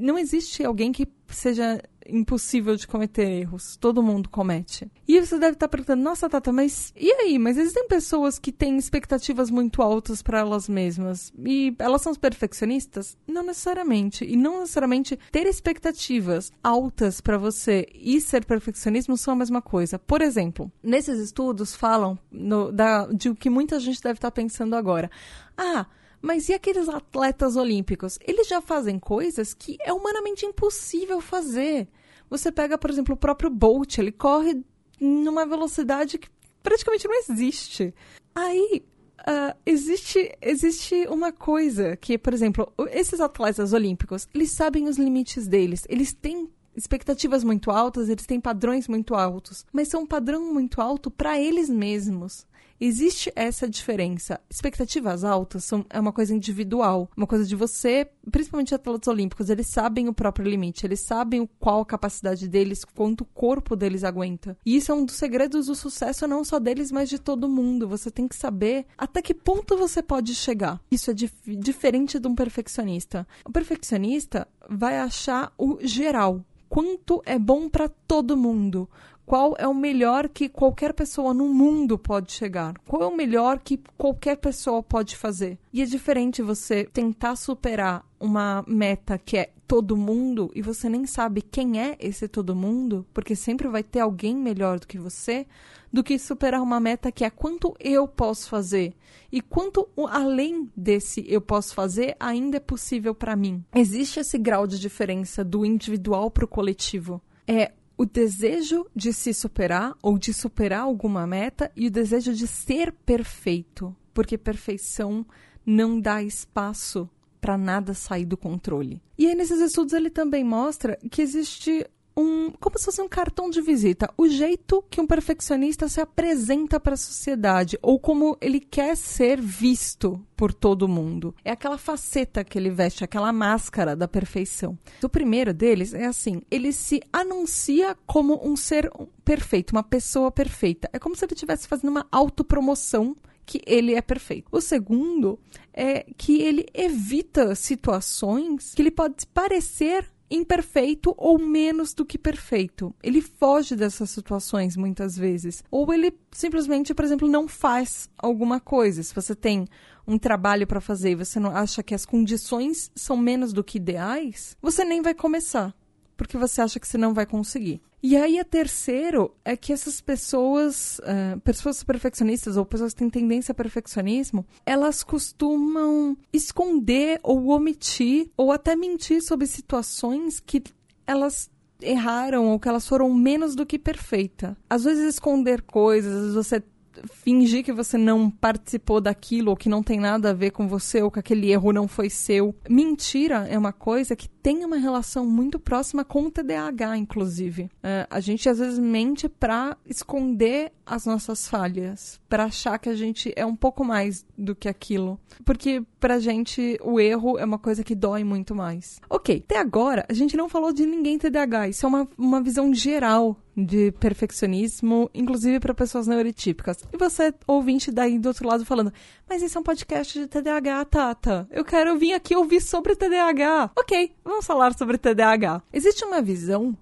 Não 0.00 0.18
existe 0.18 0.64
alguém 0.64 0.92
que 0.92 1.06
seja 1.28 1.82
impossível 2.06 2.76
de 2.76 2.86
cometer 2.86 3.28
erros. 3.28 3.76
Todo 3.76 4.02
mundo 4.02 4.28
comete. 4.28 4.90
E 5.06 5.20
você 5.20 5.38
deve 5.38 5.54
estar 5.54 5.68
perguntando: 5.68 6.02
nossa, 6.02 6.28
Tata, 6.28 6.52
mas 6.52 6.92
e 6.96 7.10
aí? 7.12 7.38
Mas 7.38 7.56
existem 7.56 7.86
pessoas 7.86 8.38
que 8.38 8.52
têm 8.52 8.76
expectativas 8.76 9.50
muito 9.50 9.82
altas 9.82 10.22
para 10.22 10.40
elas 10.40 10.68
mesmas 10.68 11.32
e 11.44 11.74
elas 11.78 12.02
são 12.02 12.14
perfeccionistas? 12.14 13.16
Não 13.26 13.42
necessariamente. 13.42 14.24
E 14.24 14.36
não 14.36 14.60
necessariamente 14.60 15.18
ter 15.30 15.46
expectativas 15.46 16.52
altas 16.62 17.20
para 17.20 17.38
você 17.38 17.86
e 17.94 18.20
ser 18.20 18.44
perfeccionismo 18.44 19.16
são 19.16 19.34
a 19.34 19.36
mesma 19.36 19.62
coisa. 19.62 19.98
Por 19.98 20.22
exemplo, 20.22 20.70
nesses 20.82 21.18
estudos 21.18 21.74
falam 21.74 22.18
no, 22.30 22.70
da, 22.70 23.06
de 23.06 23.28
o 23.28 23.34
que 23.34 23.50
muita 23.50 23.80
gente 23.80 24.02
deve 24.02 24.18
estar 24.18 24.30
pensando 24.30 24.76
agora. 24.76 25.10
Ah, 25.56 25.86
mas 26.22 26.48
e 26.48 26.54
aqueles 26.54 26.88
atletas 26.88 27.56
olímpicos? 27.56 28.18
Eles 28.24 28.46
já 28.46 28.62
fazem 28.62 28.98
coisas 28.98 29.52
que 29.52 29.76
é 29.80 29.92
humanamente 29.92 30.46
impossível 30.46 31.20
fazer. 31.20 31.88
Você 32.30 32.52
pega, 32.52 32.78
por 32.78 32.88
exemplo, 32.88 33.14
o 33.14 33.18
próprio 33.18 33.50
Bolt, 33.50 33.98
ele 33.98 34.12
corre 34.12 34.64
numa 35.00 35.44
velocidade 35.44 36.16
que 36.16 36.28
praticamente 36.62 37.08
não 37.08 37.14
existe. 37.18 37.92
Aí, 38.34 38.84
uh, 39.22 39.58
existe, 39.66 40.32
existe 40.40 41.06
uma 41.08 41.32
coisa 41.32 41.96
que, 41.96 42.16
por 42.16 42.32
exemplo, 42.32 42.72
esses 42.90 43.20
atletas 43.20 43.72
olímpicos, 43.72 44.28
eles 44.32 44.52
sabem 44.52 44.88
os 44.88 44.96
limites 44.96 45.46
deles, 45.48 45.84
eles 45.88 46.12
têm 46.12 46.48
expectativas 46.74 47.44
muito 47.44 47.70
altas, 47.70 48.08
eles 48.08 48.24
têm 48.24 48.40
padrões 48.40 48.88
muito 48.88 49.14
altos, 49.14 49.66
mas 49.72 49.88
são 49.88 50.02
um 50.02 50.06
padrão 50.06 50.52
muito 50.52 50.80
alto 50.80 51.10
para 51.10 51.38
eles 51.38 51.68
mesmos. 51.68 52.46
Existe 52.84 53.32
essa 53.36 53.68
diferença. 53.68 54.40
Expectativas 54.50 55.22
altas 55.22 55.62
são, 55.62 55.86
é 55.88 56.00
uma 56.00 56.12
coisa 56.12 56.34
individual, 56.34 57.08
uma 57.16 57.28
coisa 57.28 57.46
de 57.46 57.54
você, 57.54 58.10
principalmente 58.28 58.74
atletas 58.74 59.06
olímpicos, 59.06 59.48
eles 59.50 59.68
sabem 59.68 60.08
o 60.08 60.12
próprio 60.12 60.50
limite, 60.50 60.84
eles 60.84 60.98
sabem 60.98 61.48
qual 61.60 61.82
a 61.82 61.86
capacidade 61.86 62.48
deles, 62.48 62.84
quanto 62.84 63.20
o 63.20 63.24
corpo 63.26 63.76
deles 63.76 64.02
aguenta. 64.02 64.58
E 64.66 64.74
isso 64.74 64.90
é 64.90 64.94
um 64.96 65.04
dos 65.04 65.14
segredos 65.14 65.66
do 65.66 65.76
sucesso, 65.76 66.26
não 66.26 66.42
só 66.42 66.58
deles, 66.58 66.90
mas 66.90 67.08
de 67.08 67.20
todo 67.20 67.48
mundo. 67.48 67.86
Você 67.86 68.10
tem 68.10 68.26
que 68.26 68.34
saber 68.34 68.84
até 68.98 69.22
que 69.22 69.32
ponto 69.32 69.76
você 69.76 70.02
pode 70.02 70.34
chegar. 70.34 70.80
Isso 70.90 71.08
é 71.08 71.14
dif 71.14 71.32
diferente 71.46 72.18
de 72.18 72.26
um 72.26 72.34
perfeccionista. 72.34 73.24
O 73.44 73.52
perfeccionista 73.52 74.48
vai 74.68 74.98
achar 74.98 75.52
o 75.56 75.78
geral, 75.82 76.44
quanto 76.68 77.22
é 77.26 77.38
bom 77.38 77.68
para 77.68 77.86
todo 77.86 78.34
mundo, 78.34 78.88
qual 79.24 79.54
é 79.58 79.66
o 79.66 79.74
melhor 79.74 80.28
que 80.28 80.48
qualquer 80.48 80.92
pessoa 80.92 81.32
no 81.32 81.48
mundo 81.48 81.98
pode 81.98 82.32
chegar, 82.32 82.74
qual 82.86 83.02
é 83.02 83.06
o 83.06 83.16
melhor 83.16 83.58
que 83.58 83.80
qualquer 83.96 84.36
pessoa 84.36 84.82
pode 84.82 85.16
fazer. 85.16 85.58
E 85.72 85.82
é 85.82 85.84
diferente 85.84 86.42
você 86.42 86.84
tentar 86.84 87.36
superar 87.36 88.04
uma 88.20 88.64
meta 88.66 89.18
que 89.18 89.36
é 89.36 89.52
todo 89.66 89.96
mundo 89.96 90.50
e 90.54 90.60
você 90.60 90.86
nem 90.88 91.06
sabe 91.06 91.40
quem 91.40 91.80
é 91.80 91.96
esse 91.98 92.28
todo 92.28 92.54
mundo, 92.54 93.06
porque 93.14 93.34
sempre 93.34 93.68
vai 93.68 93.82
ter 93.82 94.00
alguém 94.00 94.36
melhor 94.36 94.78
do 94.78 94.86
que 94.86 94.98
você, 94.98 95.46
do 95.90 96.04
que 96.04 96.18
superar 96.18 96.60
uma 96.60 96.78
meta 96.78 97.10
que 97.10 97.24
é 97.24 97.30
quanto 97.30 97.74
eu 97.80 98.06
posso 98.06 98.48
fazer 98.50 98.94
e 99.30 99.40
quanto 99.40 99.88
além 100.10 100.70
desse 100.76 101.24
eu 101.26 101.40
posso 101.40 101.74
fazer 101.74 102.14
ainda 102.20 102.58
é 102.58 102.60
possível 102.60 103.14
para 103.14 103.34
mim. 103.34 103.64
Existe 103.74 104.20
esse 104.20 104.36
grau 104.36 104.66
de 104.66 104.78
diferença 104.78 105.42
do 105.42 105.64
individual 105.64 106.30
para 106.30 106.44
o 106.44 106.48
coletivo. 106.48 107.20
É 107.46 107.72
o 108.02 108.04
desejo 108.04 108.84
de 108.96 109.12
se 109.12 109.32
superar 109.32 109.96
ou 110.02 110.18
de 110.18 110.34
superar 110.34 110.80
alguma 110.80 111.24
meta 111.24 111.70
e 111.76 111.86
o 111.86 111.90
desejo 111.90 112.34
de 112.34 112.48
ser 112.48 112.90
perfeito, 112.90 113.94
porque 114.12 114.36
perfeição 114.36 115.24
não 115.64 116.00
dá 116.00 116.20
espaço 116.20 117.08
para 117.40 117.56
nada 117.56 117.94
sair 117.94 118.24
do 118.24 118.36
controle. 118.36 119.00
E 119.16 119.28
aí, 119.28 119.36
nesses 119.36 119.60
estudos, 119.60 119.92
ele 119.92 120.10
também 120.10 120.42
mostra 120.42 120.98
que 121.12 121.22
existe 121.22 121.86
um, 122.16 122.50
como 122.52 122.78
se 122.78 122.84
fosse 122.84 123.00
um 123.00 123.08
cartão 123.08 123.50
de 123.50 123.60
visita, 123.60 124.12
o 124.16 124.28
jeito 124.28 124.84
que 124.90 125.00
um 125.00 125.06
perfeccionista 125.06 125.88
se 125.88 126.00
apresenta 126.00 126.78
para 126.78 126.94
a 126.94 126.96
sociedade 126.96 127.78
ou 127.82 127.98
como 127.98 128.36
ele 128.40 128.60
quer 128.60 128.96
ser 128.96 129.40
visto 129.40 130.20
por 130.36 130.52
todo 130.52 130.88
mundo. 130.88 131.34
É 131.44 131.52
aquela 131.52 131.78
faceta 131.78 132.44
que 132.44 132.58
ele 132.58 132.70
veste, 132.70 133.04
aquela 133.04 133.32
máscara 133.32 133.94
da 133.94 134.08
perfeição. 134.08 134.78
O 135.02 135.08
primeiro 135.08 135.54
deles 135.54 135.94
é 135.94 136.06
assim, 136.06 136.42
ele 136.50 136.72
se 136.72 137.00
anuncia 137.12 137.96
como 138.06 138.40
um 138.46 138.56
ser 138.56 138.90
perfeito, 139.24 139.72
uma 139.72 139.82
pessoa 139.82 140.30
perfeita. 140.30 140.88
É 140.92 140.98
como 140.98 141.16
se 141.16 141.24
ele 141.24 141.34
estivesse 141.34 141.68
fazendo 141.68 141.90
uma 141.90 142.06
autopromoção 142.10 143.16
que 143.44 143.60
ele 143.66 143.94
é 143.94 144.00
perfeito. 144.00 144.48
O 144.52 144.60
segundo 144.60 145.38
é 145.72 146.06
que 146.16 146.40
ele 146.40 146.66
evita 146.72 147.54
situações 147.54 148.74
que 148.74 148.82
ele 148.82 148.90
pode 148.90 149.26
parecer 149.26 150.06
imperfeito 150.34 151.14
ou 151.16 151.38
menos 151.38 151.94
do 151.94 152.04
que 152.04 152.18
perfeito. 152.18 152.94
Ele 153.02 153.20
foge 153.20 153.76
dessas 153.76 154.10
situações 154.10 154.76
muitas 154.76 155.16
vezes. 155.16 155.62
Ou 155.70 155.92
ele 155.92 156.12
simplesmente, 156.30 156.94
por 156.94 157.04
exemplo, 157.04 157.28
não 157.28 157.46
faz 157.46 158.08
alguma 158.18 158.58
coisa. 158.58 159.02
Se 159.02 159.14
você 159.14 159.34
tem 159.34 159.66
um 160.06 160.18
trabalho 160.18 160.66
para 160.66 160.80
fazer 160.80 161.10
e 161.10 161.16
você 161.16 161.38
não 161.38 161.54
acha 161.54 161.82
que 161.82 161.94
as 161.94 162.06
condições 162.06 162.90
são 162.94 163.16
menos 163.16 163.52
do 163.52 163.62
que 163.62 163.78
ideais, 163.78 164.56
você 164.60 164.84
nem 164.84 165.02
vai 165.02 165.14
começar 165.14 165.74
porque 166.22 166.38
você 166.38 166.60
acha 166.60 166.78
que 166.78 166.86
você 166.86 166.96
não 166.96 167.12
vai 167.12 167.26
conseguir. 167.26 167.80
E 168.02 168.16
aí, 168.16 168.38
a 168.40 168.44
terceiro 168.44 169.32
é 169.44 169.56
que 169.56 169.72
essas 169.72 170.00
pessoas, 170.00 170.98
uh, 170.98 171.38
pessoas 171.42 171.84
perfeccionistas 171.84 172.56
ou 172.56 172.66
pessoas 172.66 172.92
que 172.92 172.98
têm 172.98 173.08
tendência 173.08 173.52
a 173.52 173.54
perfeccionismo, 173.54 174.44
elas 174.66 175.04
costumam 175.04 176.16
esconder 176.32 177.20
ou 177.22 177.48
omitir 177.50 178.28
ou 178.36 178.50
até 178.50 178.74
mentir 178.74 179.22
sobre 179.22 179.46
situações 179.46 180.40
que 180.40 180.62
elas 181.06 181.48
erraram 181.80 182.48
ou 182.48 182.58
que 182.58 182.68
elas 182.68 182.88
foram 182.88 183.12
menos 183.12 183.54
do 183.54 183.66
que 183.66 183.78
perfeita. 183.78 184.56
Às 184.68 184.84
vezes 184.84 185.14
esconder 185.14 185.62
coisas, 185.62 186.12
às 186.12 186.20
vezes 186.20 186.34
você 186.34 186.62
fingir 187.06 187.64
que 187.64 187.72
você 187.72 187.96
não 187.98 188.30
participou 188.30 189.00
daquilo 189.00 189.50
ou 189.50 189.56
que 189.56 189.68
não 189.68 189.82
tem 189.82 189.98
nada 189.98 190.30
a 190.30 190.34
ver 190.34 190.50
com 190.50 190.68
você 190.68 191.02
ou 191.02 191.10
que 191.10 191.18
aquele 191.18 191.50
erro 191.50 191.72
não 191.72 191.88
foi 191.88 192.10
seu. 192.10 192.54
Mentira 192.68 193.46
é 193.48 193.58
uma 193.58 193.72
coisa 193.72 194.16
que 194.16 194.28
tem 194.28 194.64
uma 194.64 194.76
relação 194.76 195.24
muito 195.24 195.58
próxima 195.58 196.04
com 196.04 196.24
o 196.24 196.30
TDAH, 196.30 196.96
inclusive. 196.96 197.64
Uh, 197.64 198.06
a 198.10 198.20
gente 198.20 198.48
às 198.48 198.58
vezes 198.58 198.78
mente 198.78 199.28
para 199.28 199.76
esconder 199.86 200.72
as 200.84 201.06
nossas 201.06 201.48
falhas, 201.48 202.20
para 202.28 202.44
achar 202.44 202.78
que 202.78 202.88
a 202.88 202.94
gente 202.94 203.32
é 203.36 203.46
um 203.46 203.54
pouco 203.54 203.84
mais 203.84 204.26
do 204.36 204.54
que 204.54 204.68
aquilo. 204.68 205.18
Porque 205.44 205.82
pra 206.00 206.18
gente 206.18 206.76
o 206.82 206.98
erro 206.98 207.38
é 207.38 207.44
uma 207.44 207.58
coisa 207.58 207.84
que 207.84 207.94
dói 207.94 208.24
muito 208.24 208.54
mais. 208.54 209.00
Ok, 209.08 209.44
até 209.44 209.58
agora 209.58 210.04
a 210.08 210.12
gente 210.12 210.36
não 210.36 210.48
falou 210.48 210.72
de 210.72 210.84
ninguém 210.84 211.18
TDAH, 211.18 211.68
isso 211.68 211.86
é 211.86 211.88
uma, 211.88 212.08
uma 212.18 212.42
visão 212.42 212.74
geral 212.74 213.36
de 213.56 213.92
perfeccionismo, 213.92 215.10
inclusive 215.14 215.60
para 215.60 215.74
pessoas 215.74 216.06
neurotípicas. 216.06 216.78
E 216.92 216.96
você, 216.96 217.34
ouvinte 217.46 217.90
daí 217.90 218.18
do 218.18 218.28
outro 218.28 218.48
lado, 218.48 218.64
falando: 218.64 218.92
Mas 219.28 219.42
esse 219.42 219.56
é 219.56 219.60
um 219.60 219.64
podcast 219.64 220.18
de 220.18 220.26
TDAH, 220.26 220.84
Tata. 220.86 221.48
Eu 221.50 221.64
quero 221.64 221.98
vir 221.98 222.14
aqui 222.14 222.34
ouvir 222.34 222.60
sobre 222.60 222.96
TDAH. 222.96 223.72
Ok, 223.78 224.14
vamos 224.24 224.46
falar 224.46 224.76
sobre 224.76 224.98
TDAH. 224.98 225.62
Existe 225.72 226.04
uma 226.04 226.22
visão 226.22 226.76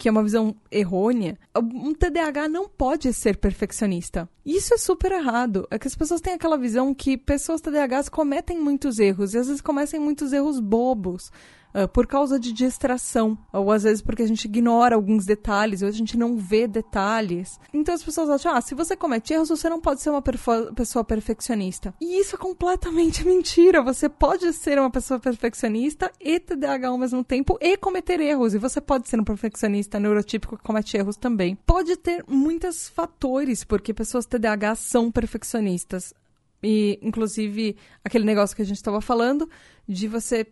que 0.00 0.08
é 0.08 0.10
uma 0.10 0.22
visão 0.22 0.56
errônea, 0.70 1.38
um 1.54 1.92
TDAH 1.92 2.48
não 2.48 2.66
pode 2.66 3.12
ser 3.12 3.36
perfeccionista. 3.36 4.26
Isso 4.46 4.72
é 4.72 4.78
super 4.78 5.12
errado. 5.12 5.68
É 5.70 5.78
que 5.78 5.86
as 5.86 5.94
pessoas 5.94 6.22
têm 6.22 6.32
aquela 6.32 6.56
visão 6.56 6.94
que 6.94 7.18
pessoas 7.18 7.60
TDAHs 7.60 8.08
cometem 8.08 8.58
muitos 8.58 8.98
erros, 8.98 9.34
e 9.34 9.38
às 9.38 9.48
vezes 9.48 9.60
cometem 9.60 10.00
muitos 10.00 10.32
erros 10.32 10.58
bobos 10.58 11.30
uh, 11.74 11.88
por 11.88 12.06
causa 12.06 12.38
de 12.38 12.52
distração, 12.52 13.36
ou 13.52 13.70
às 13.70 13.82
vezes 13.82 14.02
porque 14.02 14.22
a 14.22 14.26
gente 14.26 14.44
ignora 14.44 14.94
alguns 14.94 15.24
detalhes, 15.24 15.82
ou 15.82 15.88
a 15.88 15.92
gente 15.92 16.16
não 16.16 16.36
vê 16.36 16.66
detalhes. 16.66 17.58
Então 17.72 17.94
as 17.94 18.02
pessoas 18.02 18.30
acham, 18.30 18.54
ah, 18.54 18.60
se 18.60 18.74
você 18.74 18.96
comete 18.96 19.32
erros, 19.32 19.48
você 19.48 19.68
não 19.68 19.80
pode 19.80 20.00
ser 20.00 20.10
uma 20.10 20.22
pessoa 20.22 21.04
perfeccionista. 21.04 21.94
E 22.00 22.20
isso 22.20 22.36
é 22.36 22.38
completamente 22.38 23.24
mentira. 23.26 23.82
Você 23.82 24.08
pode 24.08 24.52
ser 24.52 24.78
uma 24.78 24.90
pessoa 24.90 25.18
perfeccionista 25.18 26.10
e 26.20 26.38
TDAH 26.38 26.88
ao 26.88 26.98
mesmo 26.98 27.24
tempo 27.24 27.58
e 27.60 27.76
cometer 27.76 28.20
erros. 28.20 28.54
E 28.54 28.58
você 28.58 28.80
pode 28.80 29.08
ser 29.08 29.20
um 29.20 29.24
perfeccionista 29.24 29.98
neurotípico 29.98 30.56
que 30.56 30.64
comete 30.64 30.96
erros 30.96 31.16
também. 31.16 31.56
Pode 31.66 31.96
ter 31.96 32.24
muitos 32.28 32.88
fatores 32.88 33.64
porque 33.64 33.94
pessoas 33.94 34.26
TDAH 34.26 34.74
são 34.76 35.10
perfeccionistas. 35.10 36.14
E, 36.62 36.98
inclusive, 37.02 37.76
aquele 38.04 38.24
negócio 38.24 38.54
que 38.54 38.62
a 38.62 38.66
gente 38.66 38.76
estava 38.76 39.00
falando, 39.00 39.48
de 39.88 40.06
você 40.06 40.46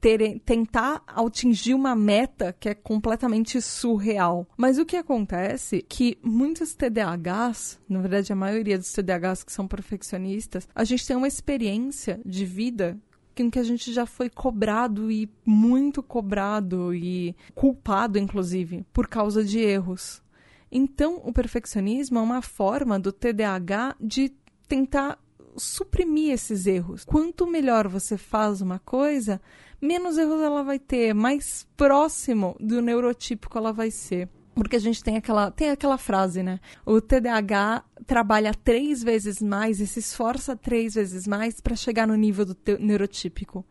ter, 0.00 0.40
tentar 0.40 1.02
atingir 1.06 1.74
uma 1.74 1.94
meta 1.94 2.54
que 2.58 2.68
é 2.68 2.74
completamente 2.74 3.60
surreal. 3.60 4.46
Mas 4.56 4.78
o 4.78 4.86
que 4.86 4.96
acontece 4.96 5.78
é 5.78 5.82
que 5.82 6.18
muitos 6.22 6.74
TDAHs, 6.74 7.78
na 7.88 8.00
verdade 8.00 8.32
a 8.32 8.36
maioria 8.36 8.78
dos 8.78 8.92
TDAHs 8.92 9.42
que 9.44 9.52
são 9.52 9.66
perfeccionistas, 9.66 10.68
a 10.74 10.84
gente 10.84 11.06
tem 11.06 11.16
uma 11.16 11.28
experiência 11.28 12.20
de 12.24 12.44
vida 12.44 12.98
em 13.42 13.50
que 13.50 13.58
a 13.58 13.62
gente 13.62 13.92
já 13.92 14.04
foi 14.04 14.28
cobrado 14.28 15.10
e 15.10 15.30
muito 15.44 16.02
cobrado 16.02 16.92
e 16.92 17.36
culpado, 17.54 18.18
inclusive, 18.18 18.84
por 18.92 19.06
causa 19.06 19.44
de 19.44 19.60
erros. 19.60 20.22
Então, 20.70 21.20
o 21.24 21.32
perfeccionismo 21.32 22.18
é 22.18 22.22
uma 22.22 22.42
forma 22.42 22.98
do 22.98 23.12
TDAH 23.12 23.96
de 24.00 24.32
tentar 24.66 25.18
suprimir 25.58 26.32
esses 26.32 26.66
erros. 26.66 27.04
Quanto 27.04 27.46
melhor 27.46 27.88
você 27.88 28.16
faz 28.16 28.60
uma 28.60 28.78
coisa, 28.78 29.40
menos 29.80 30.18
erros 30.18 30.40
ela 30.40 30.62
vai 30.62 30.78
ter, 30.78 31.14
mais 31.14 31.66
próximo 31.76 32.56
do 32.60 32.80
neurotípico 32.80 33.58
ela 33.58 33.72
vai 33.72 33.90
ser. 33.90 34.28
Porque 34.54 34.76
a 34.76 34.80
gente 34.80 35.04
tem 35.04 35.16
aquela, 35.16 35.50
tem 35.52 35.70
aquela 35.70 35.96
frase, 35.96 36.42
né? 36.42 36.58
O 36.84 37.00
TDAH 37.00 37.84
trabalha 38.06 38.52
três 38.52 39.02
vezes 39.02 39.40
mais 39.40 39.78
e 39.78 39.86
se 39.86 40.00
esforça 40.00 40.56
três 40.56 40.94
vezes 40.94 41.26
mais 41.26 41.60
para 41.60 41.76
chegar 41.76 42.08
no 42.08 42.16
nível 42.16 42.44
do 42.44 42.56
neurotípico 42.80 43.64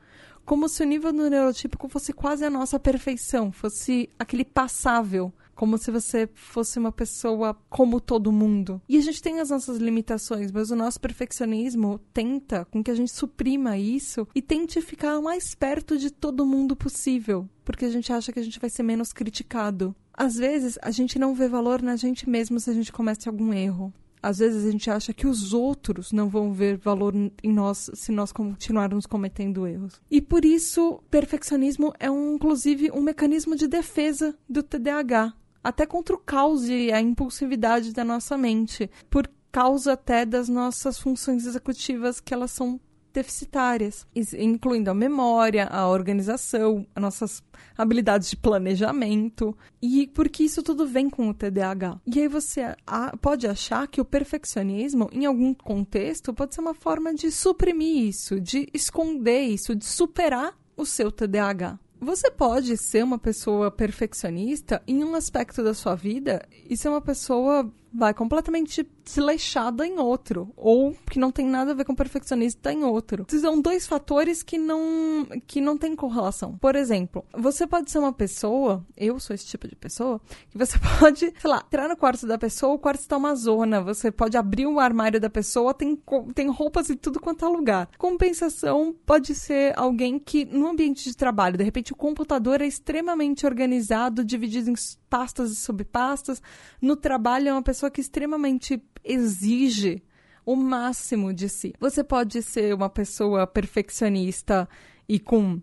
como 0.47 0.69
se 0.69 0.81
o 0.81 0.85
nível 0.85 1.11
do 1.11 1.29
neurotípico 1.29 1.89
fosse 1.89 2.13
quase 2.13 2.45
a 2.45 2.49
nossa 2.49 2.79
perfeição, 2.79 3.51
fosse 3.51 4.09
aquele 4.17 4.45
passável 4.45 5.33
como 5.57 5.77
se 5.77 5.89
você 5.89 6.29
fosse 6.35 6.77
uma 6.77 6.91
pessoa 6.91 7.57
como 7.67 7.99
todo 7.99 8.31
mundo. 8.31 8.79
E 8.87 8.95
a 8.95 9.01
gente 9.01 9.21
tem 9.21 9.39
as 9.39 9.49
nossas 9.49 9.77
limitações, 9.77 10.51
mas 10.51 10.69
o 10.69 10.75
nosso 10.75 11.01
perfeccionismo 11.01 11.99
tenta 12.13 12.63
com 12.65 12.83
que 12.83 12.91
a 12.91 12.95
gente 12.95 13.11
suprima 13.11 13.75
isso 13.75 14.27
e 14.35 14.41
tente 14.41 14.79
ficar 14.81 15.17
o 15.17 15.23
mais 15.23 15.55
perto 15.55 15.97
de 15.97 16.11
todo 16.11 16.45
mundo 16.45 16.75
possível, 16.75 17.49
porque 17.65 17.85
a 17.85 17.89
gente 17.89 18.13
acha 18.13 18.31
que 18.31 18.39
a 18.39 18.43
gente 18.43 18.59
vai 18.59 18.69
ser 18.69 18.83
menos 18.83 19.11
criticado. 19.11 19.95
Às 20.13 20.35
vezes, 20.35 20.77
a 20.81 20.91
gente 20.91 21.17
não 21.17 21.33
vê 21.33 21.47
valor 21.49 21.81
na 21.81 21.95
gente 21.95 22.29
mesmo 22.29 22.59
se 22.59 22.69
a 22.69 22.73
gente 22.73 22.93
comete 22.93 23.27
algum 23.27 23.51
erro. 23.51 23.91
Às 24.21 24.39
vezes 24.39 24.65
a 24.65 24.71
gente 24.71 24.89
acha 24.89 25.13
que 25.13 25.27
os 25.27 25.53
outros 25.53 26.11
não 26.11 26.27
vão 26.27 26.51
ver 26.51 26.77
valor 26.77 27.13
em 27.15 27.53
nós 27.53 27.89
se 27.93 28.11
nós 28.11 28.31
continuarmos 28.31 29.05
cometendo 29.05 29.65
erros. 29.65 30.01
E 30.09 30.21
por 30.21 30.43
isso, 30.43 31.01
perfeccionismo 31.09 31.93
é 31.99 32.09
um, 32.09 32.35
inclusive 32.35 32.91
um 32.91 33.01
mecanismo 33.01 33.55
de 33.55 33.67
defesa 33.67 34.35
do 34.49 34.63
TDAH 34.63 35.33
até 35.67 35.85
contra 35.85 36.15
o 36.15 36.17
caos 36.17 36.69
e 36.69 36.93
a 36.93 37.01
impulsividade 37.01 37.91
da 37.91 38.05
nossa 38.05 38.37
mente, 38.37 38.89
por 39.09 39.29
causa 39.51 39.93
até 39.93 40.25
das 40.25 40.47
nossas 40.47 40.97
funções 40.97 41.45
executivas 41.45 42.21
que 42.21 42.33
elas 42.33 42.51
são 42.51 42.79
deficitárias, 43.13 44.07
incluindo 44.37 44.89
a 44.89 44.93
memória, 44.93 45.65
a 45.65 45.89
organização, 45.89 46.87
as 46.95 47.01
nossas 47.01 47.43
habilidades 47.77 48.29
de 48.29 48.37
planejamento, 48.37 49.57
e 49.81 50.07
porque 50.07 50.43
isso 50.43 50.63
tudo 50.63 50.87
vem 50.87 51.09
com 51.09 51.27
o 51.27 51.33
TDAH. 51.33 51.99
E 52.05 52.21
aí 52.21 52.27
você 52.29 52.73
pode 53.19 53.45
achar 53.45 53.89
que 53.89 53.99
o 53.99 54.05
perfeccionismo, 54.05 55.09
em 55.11 55.25
algum 55.25 55.53
contexto, 55.53 56.33
pode 56.33 56.55
ser 56.55 56.61
uma 56.61 56.75
forma 56.75 57.13
de 57.13 57.29
suprimir 57.29 58.07
isso, 58.07 58.39
de 58.39 58.69
esconder 58.73 59.41
isso, 59.41 59.75
de 59.75 59.83
superar 59.83 60.57
o 60.77 60.85
seu 60.85 61.11
TDAH. 61.11 61.77
Você 61.99 62.29
pode 62.29 62.77
ser 62.77 63.03
uma 63.03 63.17
pessoa 63.17 63.71
perfeccionista 63.71 64.81
em 64.87 65.03
um 65.03 65.15
aspecto 65.15 65.63
da 65.63 65.73
sua 65.73 65.95
vida 65.95 66.47
e 66.69 66.77
ser 66.77 66.89
uma 66.89 67.01
pessoa 67.01 67.71
vai 67.97 68.13
completamente 68.13 68.87
desleixada 69.03 69.85
em 69.85 69.97
outro, 69.97 70.53
ou 70.55 70.95
que 71.09 71.17
não 71.17 71.31
tem 71.31 71.45
nada 71.47 71.71
a 71.71 71.73
ver 71.73 71.83
com 71.83 71.95
perfeccionista 71.95 72.71
em 72.71 72.83
outro. 72.83 73.25
São 73.29 73.59
dois 73.59 73.87
fatores 73.87 74.43
que 74.43 74.57
não 74.57 75.25
que 75.47 75.59
não 75.59 75.77
tem 75.77 75.95
correlação. 75.95 76.57
Por 76.57 76.75
exemplo, 76.75 77.25
você 77.33 77.65
pode 77.65 77.89
ser 77.89 77.97
uma 77.97 78.13
pessoa, 78.13 78.85
eu 78.95 79.19
sou 79.19 79.33
esse 79.33 79.47
tipo 79.47 79.67
de 79.67 79.75
pessoa, 79.75 80.21
que 80.49 80.57
você 80.57 80.77
pode, 80.99 81.33
sei 81.39 81.49
lá, 81.49 81.63
entrar 81.65 81.89
no 81.89 81.97
quarto 81.97 82.27
da 82.27 82.37
pessoa, 82.37 82.73
o 82.73 82.79
quarto 82.79 83.01
está 83.01 83.17
uma 83.17 83.33
zona, 83.33 83.81
você 83.81 84.11
pode 84.11 84.37
abrir 84.37 84.67
o 84.67 84.79
armário 84.79 85.19
da 85.19 85.29
pessoa, 85.29 85.73
tem, 85.73 85.97
tem 86.35 86.49
roupas 86.49 86.89
em 86.89 86.95
tudo 86.95 87.19
quanto 87.19 87.45
é 87.45 87.47
lugar. 87.47 87.89
Compensação 87.97 88.95
pode 89.05 89.33
ser 89.33 89.73
alguém 89.75 90.19
que 90.19 90.45
no 90.45 90.67
ambiente 90.67 91.03
de 91.05 91.17
trabalho, 91.17 91.57
de 91.57 91.63
repente 91.63 91.93
o 91.93 91.95
computador 91.95 92.61
é 92.61 92.67
extremamente 92.67 93.45
organizado, 93.45 94.23
dividido 94.23 94.69
em 94.69 94.75
pastas 95.09 95.51
e 95.51 95.55
subpastas. 95.55 96.41
No 96.81 96.95
trabalho 96.95 97.49
é 97.49 97.51
uma 97.51 97.61
pessoa 97.61 97.86
que 97.89 98.01
extremamente 98.01 98.81
exige 99.03 100.03
o 100.45 100.55
máximo 100.55 101.33
de 101.33 101.49
si. 101.49 101.73
Você 101.79 102.03
pode 102.03 102.41
ser 102.41 102.73
uma 102.73 102.89
pessoa 102.89 103.45
perfeccionista 103.45 104.67
e 105.07 105.19
com 105.19 105.61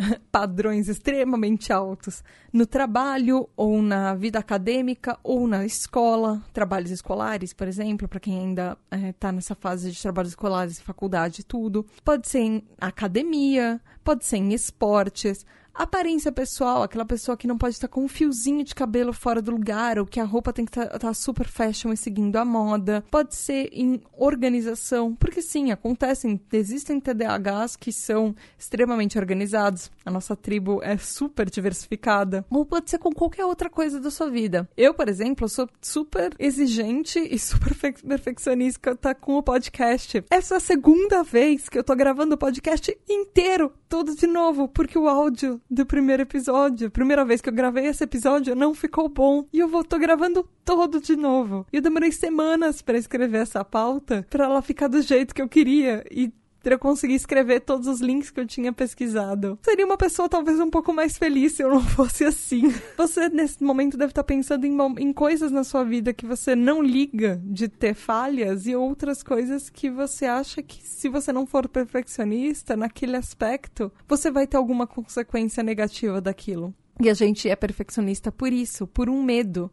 padrões 0.30 0.88
extremamente 0.88 1.72
altos 1.72 2.22
no 2.52 2.66
trabalho 2.66 3.48
ou 3.56 3.82
na 3.82 4.14
vida 4.14 4.38
acadêmica 4.38 5.18
ou 5.22 5.46
na 5.46 5.64
escola, 5.64 6.42
trabalhos 6.52 6.90
escolares, 6.90 7.52
por 7.52 7.68
exemplo, 7.68 8.08
para 8.08 8.20
quem 8.20 8.38
ainda 8.38 8.78
está 9.08 9.28
é, 9.28 9.32
nessa 9.32 9.54
fase 9.54 9.90
de 9.90 10.00
trabalhos 10.00 10.32
escolares, 10.32 10.80
faculdade, 10.80 11.44
tudo. 11.44 11.86
Pode 12.04 12.28
ser 12.28 12.40
em 12.40 12.62
academia, 12.80 13.80
pode 14.04 14.24
ser 14.24 14.38
em 14.38 14.52
esportes, 14.52 15.44
Aparência 15.74 16.30
pessoal, 16.32 16.82
aquela 16.82 17.04
pessoa 17.04 17.36
que 17.36 17.46
não 17.46 17.56
pode 17.56 17.74
estar 17.74 17.88
com 17.88 18.04
um 18.04 18.08
fiozinho 18.08 18.64
de 18.64 18.74
cabelo 18.74 19.12
fora 19.12 19.40
do 19.40 19.50
lugar, 19.50 19.98
ou 19.98 20.06
que 20.06 20.20
a 20.20 20.24
roupa 20.24 20.52
tem 20.52 20.64
que 20.64 20.70
estar, 20.70 20.94
estar 20.94 21.14
super 21.14 21.46
fashion 21.46 21.92
e 21.92 21.96
seguindo 21.96 22.36
a 22.36 22.44
moda. 22.44 23.04
Pode 23.10 23.34
ser 23.34 23.70
em 23.72 24.00
organização, 24.16 25.14
porque 25.14 25.40
sim, 25.40 25.70
acontecem, 25.70 26.40
existem 26.52 27.00
TDAHs 27.00 27.76
que 27.76 27.92
são 27.92 28.34
extremamente 28.58 29.18
organizados. 29.18 29.90
A 30.04 30.10
nossa 30.10 30.36
tribo 30.36 30.82
é 30.82 30.96
super 30.98 31.48
diversificada. 31.48 32.44
Ou 32.50 32.66
pode 32.66 32.90
ser 32.90 32.98
com 32.98 33.12
qualquer 33.12 33.44
outra 33.44 33.70
coisa 33.70 34.00
da 34.00 34.10
sua 34.10 34.28
vida. 34.28 34.68
Eu, 34.76 34.92
por 34.92 35.08
exemplo, 35.08 35.48
sou 35.48 35.68
super 35.80 36.34
exigente 36.38 37.18
e 37.18 37.38
super 37.38 37.74
perfeccionista 37.74 38.94
tá 38.96 39.14
com 39.14 39.36
o 39.36 39.42
podcast. 39.42 40.24
Essa 40.30 40.54
é 40.54 40.56
a 40.56 40.60
segunda 40.60 41.22
vez 41.22 41.68
que 41.68 41.78
eu 41.78 41.84
tô 41.84 41.94
gravando 41.94 42.34
o 42.34 42.38
podcast 42.38 42.96
inteiro, 43.08 43.72
todo 43.88 44.14
de 44.14 44.26
novo, 44.26 44.68
porque 44.68 44.98
o 44.98 45.08
áudio 45.08 45.60
do 45.70 45.86
primeiro 45.86 46.22
episódio. 46.22 46.90
Primeira 46.90 47.24
vez 47.24 47.40
que 47.40 47.48
eu 47.48 47.52
gravei 47.52 47.86
esse 47.86 48.02
episódio 48.02 48.56
não 48.56 48.74
ficou 48.74 49.08
bom. 49.08 49.46
E 49.52 49.60
eu 49.60 49.68
vou, 49.68 49.84
tô 49.84 49.98
gravando 49.98 50.46
todo 50.64 51.00
de 51.00 51.14
novo. 51.14 51.66
E 51.72 51.76
eu 51.76 51.82
demorei 51.82 52.10
semanas 52.10 52.82
para 52.82 52.98
escrever 52.98 53.42
essa 53.42 53.64
pauta, 53.64 54.26
para 54.28 54.44
ela 54.44 54.62
ficar 54.62 54.88
do 54.88 55.00
jeito 55.00 55.34
que 55.34 55.40
eu 55.40 55.48
queria. 55.48 56.04
E 56.10 56.32
para 56.62 56.74
eu 56.74 56.78
conseguir 56.78 57.14
escrever 57.14 57.60
todos 57.60 57.86
os 57.86 58.00
links 58.00 58.30
que 58.30 58.40
eu 58.40 58.46
tinha 58.46 58.72
pesquisado. 58.72 59.58
Seria 59.62 59.86
uma 59.86 59.96
pessoa 59.96 60.28
talvez 60.28 60.60
um 60.60 60.70
pouco 60.70 60.92
mais 60.92 61.16
feliz 61.16 61.52
se 61.52 61.62
eu 61.62 61.70
não 61.70 61.80
fosse 61.90 62.24
assim. 62.24 62.72
Você, 62.96 63.28
nesse 63.28 63.62
momento, 63.62 63.96
deve 63.96 64.10
estar 64.10 64.24
pensando 64.24 64.66
em, 64.66 64.76
em 64.98 65.12
coisas 65.12 65.50
na 65.50 65.64
sua 65.64 65.84
vida 65.84 66.12
que 66.12 66.26
você 66.26 66.54
não 66.54 66.82
liga 66.82 67.40
de 67.44 67.68
ter 67.68 67.94
falhas 67.94 68.66
e 68.66 68.74
outras 68.74 69.22
coisas 69.22 69.70
que 69.70 69.90
você 69.90 70.26
acha 70.26 70.62
que, 70.62 70.82
se 70.82 71.08
você 71.08 71.32
não 71.32 71.46
for 71.46 71.68
perfeccionista 71.68 72.76
naquele 72.76 73.16
aspecto, 73.16 73.92
você 74.08 74.30
vai 74.30 74.46
ter 74.46 74.56
alguma 74.56 74.86
consequência 74.86 75.62
negativa 75.62 76.20
daquilo. 76.20 76.74
E 77.00 77.08
a 77.08 77.14
gente 77.14 77.48
é 77.48 77.56
perfeccionista 77.56 78.30
por 78.30 78.52
isso, 78.52 78.86
por 78.86 79.08
um 79.08 79.22
medo 79.22 79.70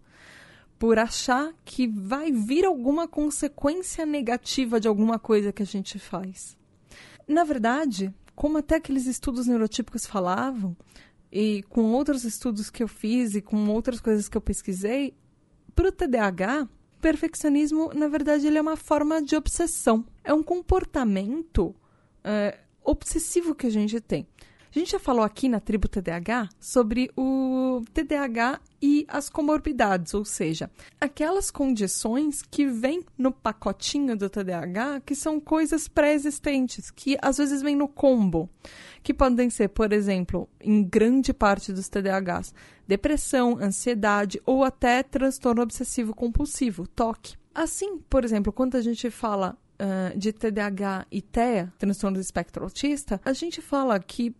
por 0.80 1.00
achar 1.00 1.54
que 1.66 1.88
vai 1.88 2.32
vir 2.32 2.66
alguma 2.66 3.08
consequência 3.08 4.06
negativa 4.06 4.80
de 4.80 4.88
alguma 4.88 5.18
coisa 5.18 5.52
que 5.52 5.64
a 5.64 5.66
gente 5.66 5.98
faz. 5.98 6.56
Na 7.28 7.44
verdade, 7.44 8.14
como 8.36 8.58
até 8.58 8.76
aqueles 8.76 9.06
estudos 9.06 9.48
neurotípicos 9.48 10.06
falavam, 10.06 10.76
e 11.32 11.64
com 11.64 11.92
outros 11.92 12.24
estudos 12.24 12.70
que 12.70 12.82
eu 12.82 12.88
fiz 12.88 13.36
e 13.36 13.42
com 13.42 13.68
outras 13.70 14.00
coisas 14.00 14.30
que 14.30 14.38
eu 14.38 14.42
pesquisei, 14.42 15.14
para 15.76 15.90
o 15.90 15.92
TDAH, 15.92 16.68
perfeccionismo, 17.02 17.92
na 17.94 18.08
verdade, 18.08 18.48
ele 18.48 18.58
é 18.58 18.62
uma 18.62 18.78
forma 18.78 19.22
de 19.22 19.36
obsessão. 19.36 20.06
É 20.24 20.34
um 20.34 20.42
comportamento 20.42 21.76
é, 22.24 22.60
obsessivo 22.84 23.54
que 23.54 23.68
a 23.68 23.70
gente 23.70 24.00
tem. 24.00 24.28
A 24.76 24.80
gente 24.80 24.92
já 24.92 25.00
falou 25.00 25.24
aqui 25.24 25.48
na 25.48 25.60
tribo 25.60 25.88
TDAH 25.88 26.50
sobre 26.60 27.10
o 27.16 27.82
TDAH 27.94 28.60
e 28.82 29.06
as 29.08 29.30
comorbidades, 29.30 30.14
ou 30.14 30.26
seja, 30.26 30.70
aquelas 31.00 31.50
condições 31.50 32.42
que 32.42 32.66
vêm 32.68 33.04
no 33.18 33.32
pacotinho 33.32 34.16
do 34.16 34.30
TDAH 34.30 35.02
que 35.06 35.16
são 35.16 35.40
coisas 35.40 35.88
pré-existentes, 35.88 36.92
que 36.92 37.18
às 37.22 37.38
vezes 37.38 37.62
vêm 37.62 37.76
no 37.76 37.88
combo, 37.88 38.50
que 39.02 39.14
podem 39.14 39.50
ser, 39.50 39.70
por 39.70 39.94
exemplo, 39.94 40.50
em 40.60 40.84
grande 40.84 41.34
parte 41.34 41.72
dos 41.72 41.88
TDAHs, 41.88 42.54
depressão, 42.86 43.58
ansiedade 43.60 44.42
ou 44.46 44.64
até 44.64 45.02
transtorno 45.02 45.62
obsessivo 45.62 46.14
compulsivo, 46.14 46.88
TOC. 46.88 47.36
Assim, 47.56 47.98
por 47.98 48.24
exemplo, 48.24 48.54
quando 48.54 48.76
a 48.76 48.82
gente 48.82 49.10
fala 49.10 49.58
uh, 49.82 50.18
de 50.18 50.32
TDAH 50.34 51.08
e 51.12 51.22
TEA, 51.22 51.72
transtorno 51.78 52.18
do 52.18 52.22
espectro 52.22 52.64
autista, 52.64 53.22
a 53.24 53.34
gente 53.34 53.62
fala 53.62 54.00
que 54.00 54.36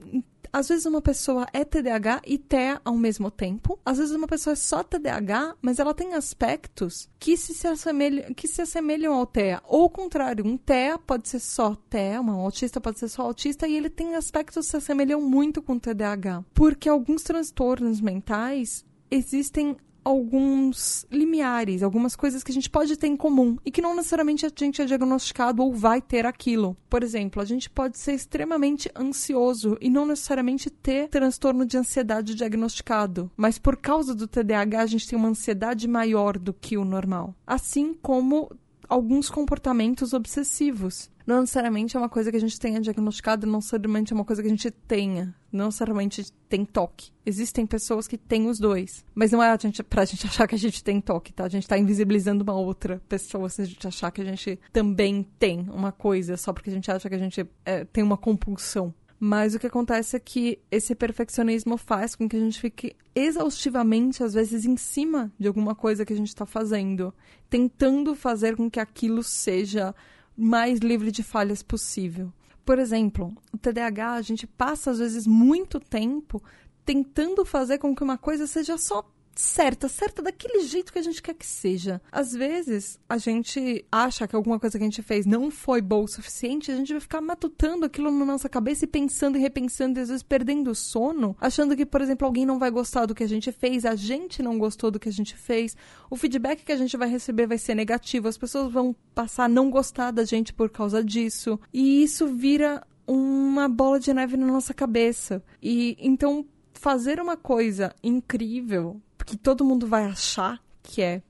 às 0.52 0.70
vezes 0.70 0.86
uma 0.86 1.02
pessoa 1.02 1.48
é 1.54 1.64
TDAH 1.64 2.22
e 2.26 2.38
TEA 2.38 2.82
ao 2.84 2.96
mesmo 2.96 3.30
tempo. 3.30 3.80
Às 3.86 3.98
vezes 3.98 4.16
uma 4.16 4.28
pessoa 4.28 4.54
é 4.54 4.56
só 4.56 4.84
TDAH, 4.84 5.56
mas 5.62 5.80
ela 5.80 5.94
tem 5.94 6.14
aspectos 6.14 7.10
que 7.20 7.38
se, 7.38 7.54
se, 7.54 7.68
assemelham, 7.68 8.34
que 8.34 8.48
se 8.48 8.62
assemelham 8.62 9.14
ao 9.14 9.26
TEA. 9.26 9.62
Ou 9.66 9.86
o 9.86 9.90
contrário, 9.90 10.46
um 10.46 10.58
TEA 10.58 10.98
pode 10.98 11.28
ser 11.28 11.40
só 11.40 11.76
TEA, 11.76 12.22
um 12.22 12.32
autista 12.32 12.80
pode 12.82 13.00
ser 13.00 13.10
só 13.10 13.24
autista, 13.24 13.68
e 13.68 13.76
ele 13.76 13.90
tem 13.90 14.16
aspectos 14.16 14.66
que 14.66 14.72
se 14.72 14.78
assemelham 14.78 15.22
muito 15.22 15.62
com 15.62 15.74
o 15.74 15.80
TDAH. 15.80 16.44
Porque 16.54 16.90
alguns 16.90 17.24
transtornos 17.24 18.02
mentais 18.02 18.86
existem 19.10 19.78
alguns 20.08 21.06
limiares, 21.12 21.84
algumas 21.84 22.16
coisas 22.16 22.42
que 22.42 22.52
a 22.52 22.54
gente 22.54 22.70
pode 22.70 22.96
ter 22.96 23.08
em 23.08 23.18
comum 23.18 23.58
e 23.66 23.70
que 23.70 23.82
não 23.82 23.96
necessariamente 23.96 24.46
a 24.46 24.52
gente 24.56 24.82
é 24.82 24.86
diagnosticado 24.86 25.62
ou 25.62 25.74
vai 25.74 26.02
ter 26.02 26.26
aquilo. 26.26 26.78
Por 26.90 27.04
exemplo, 27.04 27.42
a 27.42 27.46
gente 27.46 27.70
pode 27.70 27.98
ser 27.98 28.14
extremamente 28.14 28.90
ansioso 28.96 29.78
e 29.82 29.90
não 29.90 30.06
necessariamente 30.06 30.70
ter 30.70 31.10
transtorno 31.10 31.66
de 31.66 31.78
ansiedade 31.78 32.36
diagnosticado, 32.36 33.30
mas 33.36 33.58
por 33.58 33.76
causa 33.76 34.16
do 34.16 34.28
TDAH 34.28 34.82
a 34.82 34.86
gente 34.86 35.08
tem 35.08 35.20
uma 35.20 35.30
ansiedade 35.30 35.88
maior 35.88 36.38
do 36.38 36.54
que 36.54 36.78
o 36.78 36.86
normal. 36.86 37.36
Assim 37.46 37.94
como 37.94 38.50
alguns 38.88 39.30
comportamentos 39.30 40.14
obsessivos. 40.14 41.10
Não 41.28 41.42
necessariamente 41.42 41.98
é 41.98 42.00
uma 42.00 42.08
coisa 42.08 42.32
que 42.32 42.38
a 42.38 42.40
gente 42.40 42.58
tenha 42.58 42.80
diagnosticado, 42.80 43.46
não 43.46 43.56
necessariamente 43.56 44.14
é 44.14 44.16
uma 44.16 44.24
coisa 44.24 44.42
que 44.42 44.48
a 44.48 44.50
gente 44.50 44.72
tenha, 44.72 45.36
não 45.52 45.66
necessariamente 45.66 46.32
tem 46.48 46.64
toque. 46.64 47.12
Existem 47.26 47.66
pessoas 47.66 48.08
que 48.08 48.18
têm 48.18 48.48
os 48.48 48.58
dois, 48.58 49.04
mas 49.14 49.34
não 49.34 49.44
é 49.44 49.52
a 49.52 49.58
gente, 49.58 49.84
pra 49.84 50.06
gente 50.06 50.26
achar 50.26 50.48
que 50.48 50.56
a 50.56 50.58
gente 50.58 50.82
tem 50.82 51.02
toque, 51.02 51.34
tá? 51.34 51.44
A 51.44 51.50
gente 51.50 51.68
tá 51.68 51.78
invisibilizando 51.78 52.44
uma 52.44 52.54
outra 52.54 53.02
pessoa 53.10 53.50
se 53.50 53.62
a 53.62 53.66
gente 53.66 53.86
achar 53.86 54.10
que 54.10 54.22
a 54.22 54.24
gente 54.24 54.58
também 54.72 55.28
tem 55.38 55.68
uma 55.70 55.92
coisa, 55.92 56.38
só 56.38 56.54
porque 56.54 56.70
a 56.70 56.74
gente 56.74 56.90
acha 56.90 57.10
que 57.10 57.16
a 57.16 57.20
gente 57.20 57.46
é, 57.66 57.84
tem 57.84 58.06
uma 58.06 58.16
compulsão. 58.16 58.94
Mas 59.20 59.54
o 59.54 59.60
que 59.60 59.68
acontece 59.68 60.16
é 60.16 60.20
que 60.20 60.60
esse 60.72 60.94
perfeccionismo 60.96 61.76
faz 61.76 62.16
com 62.16 62.30
que 62.30 62.38
a 62.38 62.40
gente 62.40 62.62
fique 62.62 62.96
exaustivamente, 63.16 64.24
às 64.24 64.34
vezes, 64.34 64.64
em 64.64 64.78
cima 64.78 65.32
de 65.40 65.48
alguma 65.48 65.74
coisa 65.74 66.06
que 66.06 66.14
a 66.14 66.16
gente 66.16 66.28
está 66.28 66.46
fazendo, 66.46 67.14
tentando 67.50 68.16
fazer 68.16 68.56
com 68.56 68.70
que 68.70 68.80
aquilo 68.80 69.24
seja 69.24 69.94
mais 70.38 70.80
livre 70.80 71.12
de 71.12 71.24
falhas 71.24 71.64
possível. 71.64 72.32
Por 72.64 72.78
exemplo, 72.78 73.34
o 73.52 73.58
TDAH, 73.58 74.14
a 74.14 74.22
gente 74.22 74.46
passa, 74.46 74.92
às 74.92 75.00
vezes, 75.00 75.26
muito 75.26 75.80
tempo 75.80 76.44
tentando 76.86 77.44
fazer 77.44 77.80
com 77.80 77.96
que 77.96 78.04
uma 78.04 78.18
coisa 78.18 78.46
seja 78.46 78.78
só 78.78 79.10
certa, 79.40 79.88
certa 79.88 80.22
daquele 80.22 80.62
jeito 80.66 80.92
que 80.92 81.00
a 81.00 81.02
gente 81.02 81.22
quer 81.22 81.34
que 81.34 81.46
seja. 81.46 82.02
Às 82.12 82.34
vezes, 82.34 83.00
a 83.08 83.18
gente 83.18 83.86
acha 83.92 84.28
que 84.28 84.36
alguma 84.36 84.60
coisa 84.60 84.78
que 84.78 84.84
a 84.84 84.88
gente 84.88 85.02
fez 85.02 85.26
não 85.26 85.52
foi 85.52 85.82
boa 85.82 86.04
o 86.04 86.08
suficiente, 86.08 86.72
a 86.72 86.76
gente 86.76 86.92
vai 86.92 87.00
ficar 87.00 87.22
matutando 87.22 87.86
aquilo 87.86 88.12
na 88.12 88.26
nossa 88.26 88.50
cabeça 88.50 88.86
e 88.86 88.88
pensando 88.88 89.38
e 89.38 89.42
repensando, 89.42 90.00
e 90.00 90.02
às 90.02 90.10
vezes 90.10 90.24
perdendo 90.24 90.72
o 90.72 90.76
sono, 90.76 91.36
achando 91.40 91.76
que, 91.76 91.86
por 91.86 92.02
exemplo, 92.02 92.26
alguém 92.26 92.46
não 92.46 92.60
vai 92.60 92.72
gostar 92.72 93.06
do 93.06 93.16
que 93.16 93.24
a 93.24 93.28
gente 93.28 93.52
fez, 93.52 93.86
a 93.86 93.96
gente 93.96 94.42
não 94.42 94.58
gostou 94.58 94.90
do 94.90 95.00
que 95.00 95.10
a 95.10 95.14
gente 95.14 95.36
fez, 95.36 95.76
o 96.10 96.16
feedback 96.16 96.64
que 96.64 96.72
a 96.72 96.78
gente 96.78 96.98
vai 96.98 97.10
receber 97.10 97.48
vai 97.48 97.58
ser 97.58 97.76
negativo, 97.76 98.28
as 98.28 98.38
pessoas 98.38 98.72
vão 98.72 98.96
passar 99.14 99.46
a 99.46 99.50
não 99.50 99.70
gostar 99.70 100.12
da 100.12 100.24
gente 100.24 100.54
por 100.54 100.70
causa 100.70 101.04
disso, 101.04 101.60
e 101.74 102.04
isso 102.04 102.28
vira 102.28 102.86
uma 103.06 103.70
bola 103.70 104.00
de 104.00 104.14
neve 104.14 104.36
na 104.36 104.48
nossa 104.48 104.74
cabeça. 104.74 105.42
E 105.62 105.96
então 106.00 106.46
fazer 106.74 107.20
uma 107.20 107.38
coisa 107.38 107.96
incrível 108.04 109.02
que 109.28 109.36
todo 109.36 109.66
mundo 109.66 109.86
vai 109.86 110.06
achar 110.06 110.64
que 110.82 111.02
é 111.02 111.22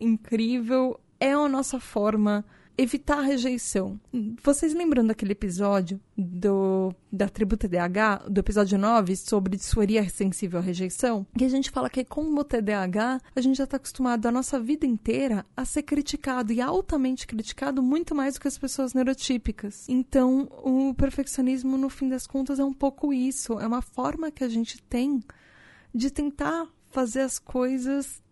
incrível 0.00 0.98
é 1.20 1.32
a 1.32 1.48
nossa 1.48 1.78
forma 1.78 2.44
evitar 2.78 3.18
a 3.18 3.22
rejeição. 3.22 4.00
Vocês 4.42 4.72
lembram 4.72 5.06
daquele 5.06 5.32
episódio 5.32 6.00
do 6.16 6.94
da 7.12 7.28
tribo 7.28 7.54
TDAH, 7.58 8.24
do 8.30 8.40
episódio 8.40 8.78
9, 8.78 9.14
sobre 9.16 9.58
disforia 9.58 10.08
sensível 10.08 10.60
à 10.60 10.62
rejeição? 10.62 11.26
Que 11.36 11.44
a 11.44 11.48
gente 11.48 11.70
fala 11.70 11.90
que 11.90 12.02
com 12.06 12.22
o 12.22 12.42
TDAH, 12.42 13.20
a 13.36 13.40
gente 13.42 13.58
já 13.58 13.64
está 13.64 13.76
acostumado 13.76 14.24
a 14.26 14.32
nossa 14.32 14.58
vida 14.58 14.86
inteira 14.86 15.44
a 15.54 15.66
ser 15.66 15.82
criticado 15.82 16.54
e 16.54 16.60
altamente 16.62 17.26
criticado 17.26 17.82
muito 17.82 18.14
mais 18.14 18.34
do 18.34 18.40
que 18.40 18.48
as 18.48 18.56
pessoas 18.56 18.94
neurotípicas. 18.94 19.86
Então, 19.90 20.48
o 20.64 20.94
perfeccionismo, 20.94 21.76
no 21.76 21.90
fim 21.90 22.08
das 22.08 22.26
contas, 22.26 22.58
é 22.58 22.64
um 22.64 22.72
pouco 22.72 23.12
isso. 23.12 23.60
É 23.60 23.66
uma 23.66 23.82
forma 23.82 24.30
que 24.30 24.42
a 24.42 24.48
gente 24.48 24.82
tem 24.82 25.22
de 25.94 26.10
tentar 26.10 26.66
fazer 26.92 27.20
as 27.20 27.38
coisas 27.38 28.22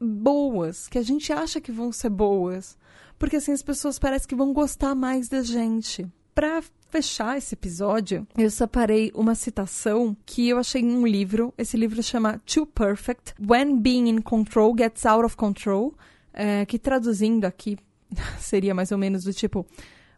boas, 0.00 0.88
que 0.88 0.98
a 0.98 1.02
gente 1.02 1.32
acha 1.32 1.60
que 1.60 1.72
vão 1.72 1.90
ser 1.90 2.10
boas, 2.10 2.76
porque 3.18 3.36
assim 3.36 3.52
as 3.52 3.62
pessoas 3.62 3.98
parecem 3.98 4.28
que 4.28 4.34
vão 4.34 4.52
gostar 4.52 4.94
mais 4.94 5.28
da 5.28 5.42
gente. 5.42 6.06
Para 6.34 6.62
fechar 6.90 7.38
esse 7.38 7.54
episódio, 7.54 8.26
eu 8.36 8.50
separei 8.50 9.10
uma 9.14 9.34
citação 9.34 10.16
que 10.26 10.48
eu 10.48 10.58
achei 10.58 10.80
em 10.82 10.96
um 10.96 11.06
livro. 11.06 11.54
Esse 11.56 11.76
livro 11.76 12.02
chama 12.02 12.40
Too 12.44 12.66
Perfect: 12.66 13.34
When 13.40 13.78
Being 13.78 14.08
in 14.08 14.20
Control 14.20 14.74
Gets 14.76 15.06
Out 15.06 15.24
of 15.24 15.36
Control, 15.36 15.94
é, 16.32 16.66
que 16.66 16.78
traduzindo 16.78 17.44
aqui 17.44 17.78
seria 18.38 18.74
mais 18.74 18.90
ou 18.90 18.98
menos 18.98 19.24
do 19.24 19.32
tipo 19.32 19.64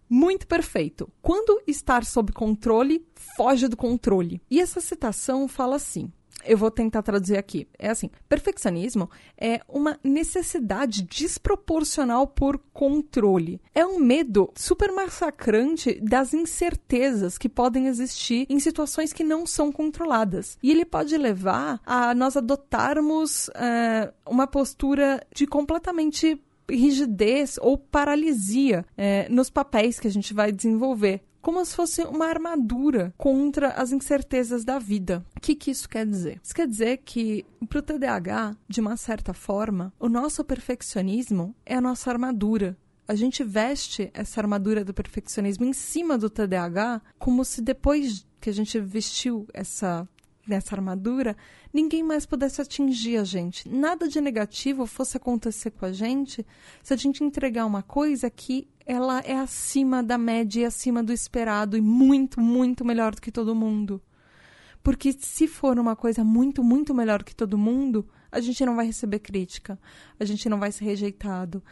muito 0.09 0.47
perfeito. 0.47 1.11
Quando 1.21 1.61
estar 1.67 2.05
sob 2.05 2.33
controle, 2.33 3.05
foge 3.37 3.69
do 3.69 3.77
controle. 3.77 4.41
E 4.51 4.61
essa 4.61 4.81
citação 4.81 5.47
fala 5.49 5.77
assim: 5.77 6.11
eu 6.45 6.57
vou 6.57 6.71
tentar 6.71 7.03
traduzir 7.03 7.37
aqui. 7.37 7.67
É 7.79 7.91
assim: 7.91 8.11
perfeccionismo 8.29 9.11
é 9.37 9.61
uma 9.69 9.99
necessidade 10.03 11.03
desproporcional 11.03 12.27
por 12.27 12.59
controle. 12.73 13.61
É 13.75 13.85
um 13.85 13.99
medo 13.99 14.53
super 14.55 14.93
massacrante 14.93 16.01
das 16.01 16.35
incertezas 16.35 17.39
que 17.39 17.49
podem 17.49 17.87
existir 17.87 18.47
em 18.49 18.61
situações 18.61 19.13
que 19.13 19.25
não 19.25 19.47
são 19.47 19.73
controladas. 19.73 20.59
E 20.63 20.71
ele 20.71 20.85
pode 20.85 21.17
levar 21.17 21.81
a 21.85 22.15
nós 22.15 22.37
adotarmos 22.37 23.49
uh, 23.49 24.13
uma 24.27 24.47
postura 24.47 25.25
de 25.35 25.47
completamente 25.47 26.41
rigidez 26.69 27.59
ou 27.61 27.79
paralisia 27.79 28.85
é, 28.97 29.29
nos 29.29 29.49
papéis 29.49 30.01
que 30.01 30.09
a 30.09 30.11
gente 30.11 30.35
vai 30.35 30.51
desenvolver 30.51 31.23
como 31.47 31.65
se 31.65 31.77
fosse 31.77 32.03
uma 32.03 32.27
armadura 32.27 33.15
contra 33.17 33.69
as 33.69 33.93
incertezas 33.93 34.65
da 34.65 34.81
vida. 34.81 35.25
O 35.37 35.41
que, 35.41 35.55
que 35.55 35.71
isso 35.71 35.89
quer 35.89 36.05
dizer? 36.05 36.41
Isso 36.43 36.53
quer 36.53 36.67
dizer 36.67 36.97
que, 37.05 37.47
para 37.69 37.79
o 37.79 37.83
TDAH, 37.83 38.57
de 38.69 38.81
uma 38.81 38.97
certa 38.97 39.33
forma, 39.33 39.93
o 40.01 40.09
nosso 40.09 40.45
perfeccionismo 40.45 41.55
é 41.65 41.77
a 41.77 41.81
nossa 41.81 42.11
armadura. 42.11 42.77
A 43.07 43.15
gente 43.15 43.45
veste 43.45 44.11
essa 44.13 44.41
armadura 44.41 44.85
do 44.85 44.93
perfeccionismo 44.93 45.65
em 45.65 45.73
cima 45.73 46.19
do 46.19 46.29
TDAH, 46.29 47.01
como 47.17 47.45
se 47.45 47.63
depois 47.63 48.27
que 48.41 48.51
a 48.51 48.53
gente 48.53 48.81
vestiu 48.81 49.47
essa 49.55 50.09
nessa 50.47 50.75
armadura, 50.75 51.37
ninguém 51.73 52.03
mais 52.03 52.25
pudesse 52.25 52.61
atingir 52.61 53.17
a 53.17 53.25
gente. 53.25 53.69
Nada 53.69 54.09
de 54.09 54.21
negativo 54.21 54.87
fosse 54.87 55.17
acontecer 55.17 55.71
com 55.73 55.87
a 55.87 55.93
gente 55.93 56.47
se 56.83 56.95
a 56.95 56.97
gente 56.97 57.25
entregar 57.25 57.67
uma 57.67 57.83
coisa 57.83 58.31
que 58.31 58.69
ela 58.85 59.21
é 59.21 59.35
acima 59.35 60.03
da 60.03 60.17
média 60.17 60.61
e 60.61 60.65
acima 60.65 61.03
do 61.03 61.13
esperado 61.13 61.77
e 61.77 61.81
muito, 61.81 62.41
muito 62.41 62.85
melhor 62.85 63.15
do 63.15 63.21
que 63.21 63.33
todo 63.33 63.55
mundo. 63.55 64.01
Porque 64.83 65.13
se 65.13 65.49
for 65.49 65.79
uma 65.79 65.97
coisa 65.97 66.23
muito, 66.23 66.63
muito 66.63 66.95
melhor 66.95 67.25
que 67.25 67.35
todo 67.35 67.59
mundo, 67.59 68.09
a 68.31 68.41
gente 68.41 68.65
não 68.65 68.77
vai 68.77 68.87
receber 68.87 69.19
crítica, 69.19 69.79
a 70.19 70.25
gente 70.25 70.49
não 70.49 70.61
vai 70.61 70.71
ser 70.71 70.85
rejeitado. 70.85 71.63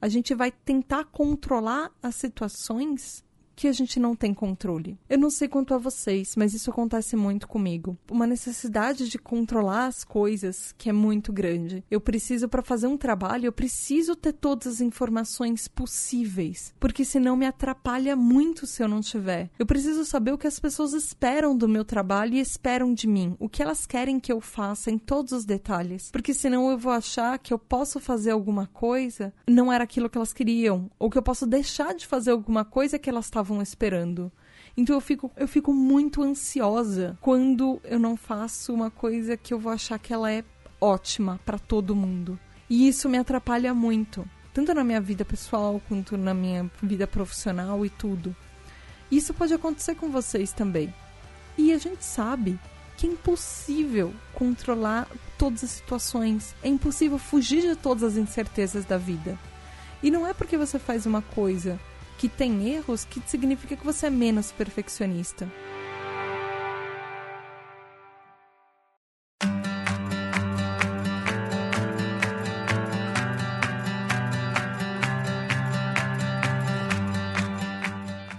A 0.00 0.08
gente 0.08 0.34
vai 0.34 0.52
tentar 0.52 1.06
controlar 1.06 1.90
as 2.02 2.14
situações 2.14 3.24
que 3.58 3.66
a 3.66 3.72
gente 3.72 3.98
não 3.98 4.14
tem 4.14 4.32
controle. 4.32 4.96
Eu 5.10 5.18
não 5.18 5.30
sei 5.30 5.48
quanto 5.48 5.74
a 5.74 5.78
vocês, 5.78 6.36
mas 6.36 6.54
isso 6.54 6.70
acontece 6.70 7.16
muito 7.16 7.48
comigo. 7.48 7.98
Uma 8.08 8.24
necessidade 8.24 9.08
de 9.08 9.18
controlar 9.18 9.86
as 9.86 10.04
coisas 10.04 10.72
que 10.78 10.88
é 10.88 10.92
muito 10.92 11.32
grande. 11.32 11.82
Eu 11.90 12.00
preciso, 12.00 12.48
para 12.48 12.62
fazer 12.62 12.86
um 12.86 12.96
trabalho, 12.96 13.46
eu 13.46 13.52
preciso 13.52 14.14
ter 14.14 14.32
todas 14.32 14.74
as 14.74 14.80
informações 14.80 15.66
possíveis, 15.66 16.72
porque 16.78 17.04
senão 17.04 17.36
me 17.36 17.46
atrapalha 17.46 18.14
muito 18.14 18.64
se 18.64 18.80
eu 18.80 18.86
não 18.86 19.00
tiver. 19.00 19.50
Eu 19.58 19.66
preciso 19.66 20.04
saber 20.04 20.32
o 20.32 20.38
que 20.38 20.46
as 20.46 20.60
pessoas 20.60 20.92
esperam 20.92 21.56
do 21.56 21.66
meu 21.66 21.84
trabalho 21.84 22.34
e 22.34 22.40
esperam 22.40 22.94
de 22.94 23.08
mim, 23.08 23.34
o 23.40 23.48
que 23.48 23.60
elas 23.60 23.86
querem 23.86 24.20
que 24.20 24.30
eu 24.30 24.40
faça 24.40 24.88
em 24.88 24.98
todos 24.98 25.32
os 25.32 25.44
detalhes, 25.44 26.12
porque 26.12 26.32
senão 26.32 26.70
eu 26.70 26.78
vou 26.78 26.92
achar 26.92 27.36
que 27.40 27.52
eu 27.52 27.58
posso 27.58 27.98
fazer 27.98 28.30
alguma 28.30 28.68
coisa, 28.68 29.34
não 29.48 29.72
era 29.72 29.82
aquilo 29.82 30.08
que 30.08 30.16
elas 30.16 30.32
queriam, 30.32 30.88
ou 30.96 31.10
que 31.10 31.18
eu 31.18 31.22
posso 31.22 31.44
deixar 31.44 31.92
de 31.92 32.06
fazer 32.06 32.30
alguma 32.30 32.64
coisa 32.64 33.00
que 33.00 33.10
elas 33.10 33.24
estavam 33.24 33.47
estavam 33.48 33.62
esperando. 33.62 34.30
Então 34.76 34.94
eu 34.94 35.00
fico, 35.00 35.30
eu 35.36 35.48
fico 35.48 35.72
muito 35.72 36.22
ansiosa 36.22 37.18
quando 37.20 37.80
eu 37.84 37.98
não 37.98 38.16
faço 38.16 38.72
uma 38.72 38.90
coisa 38.90 39.36
que 39.36 39.52
eu 39.52 39.58
vou 39.58 39.72
achar 39.72 39.98
que 39.98 40.12
ela 40.12 40.30
é 40.30 40.44
ótima 40.80 41.40
para 41.44 41.58
todo 41.58 41.96
mundo. 41.96 42.38
E 42.68 42.86
isso 42.86 43.08
me 43.08 43.18
atrapalha 43.18 43.72
muito, 43.72 44.28
tanto 44.52 44.74
na 44.74 44.84
minha 44.84 45.00
vida 45.00 45.24
pessoal 45.24 45.80
quanto 45.88 46.16
na 46.16 46.34
minha 46.34 46.70
vida 46.82 47.06
profissional 47.06 47.84
e 47.84 47.90
tudo. 47.90 48.36
Isso 49.10 49.32
pode 49.32 49.54
acontecer 49.54 49.94
com 49.94 50.10
vocês 50.10 50.52
também. 50.52 50.92
E 51.56 51.72
a 51.72 51.78
gente 51.78 52.04
sabe 52.04 52.60
que 52.96 53.06
é 53.06 53.10
impossível 53.10 54.12
controlar 54.34 55.08
todas 55.38 55.64
as 55.64 55.70
situações, 55.70 56.54
é 56.62 56.68
impossível 56.68 57.18
fugir 57.18 57.62
de 57.62 57.74
todas 57.74 58.02
as 58.02 58.16
incertezas 58.16 58.84
da 58.84 58.98
vida. 58.98 59.38
E 60.02 60.10
não 60.10 60.26
é 60.26 60.32
porque 60.32 60.56
você 60.56 60.78
faz 60.78 61.06
uma 61.06 61.22
coisa 61.22 61.80
que 62.18 62.28
tem 62.28 62.68
erros 62.68 63.04
que 63.04 63.22
significa 63.24 63.76
que 63.76 63.84
você 63.84 64.06
é 64.06 64.10
menos 64.10 64.50
perfeccionista. 64.50 65.48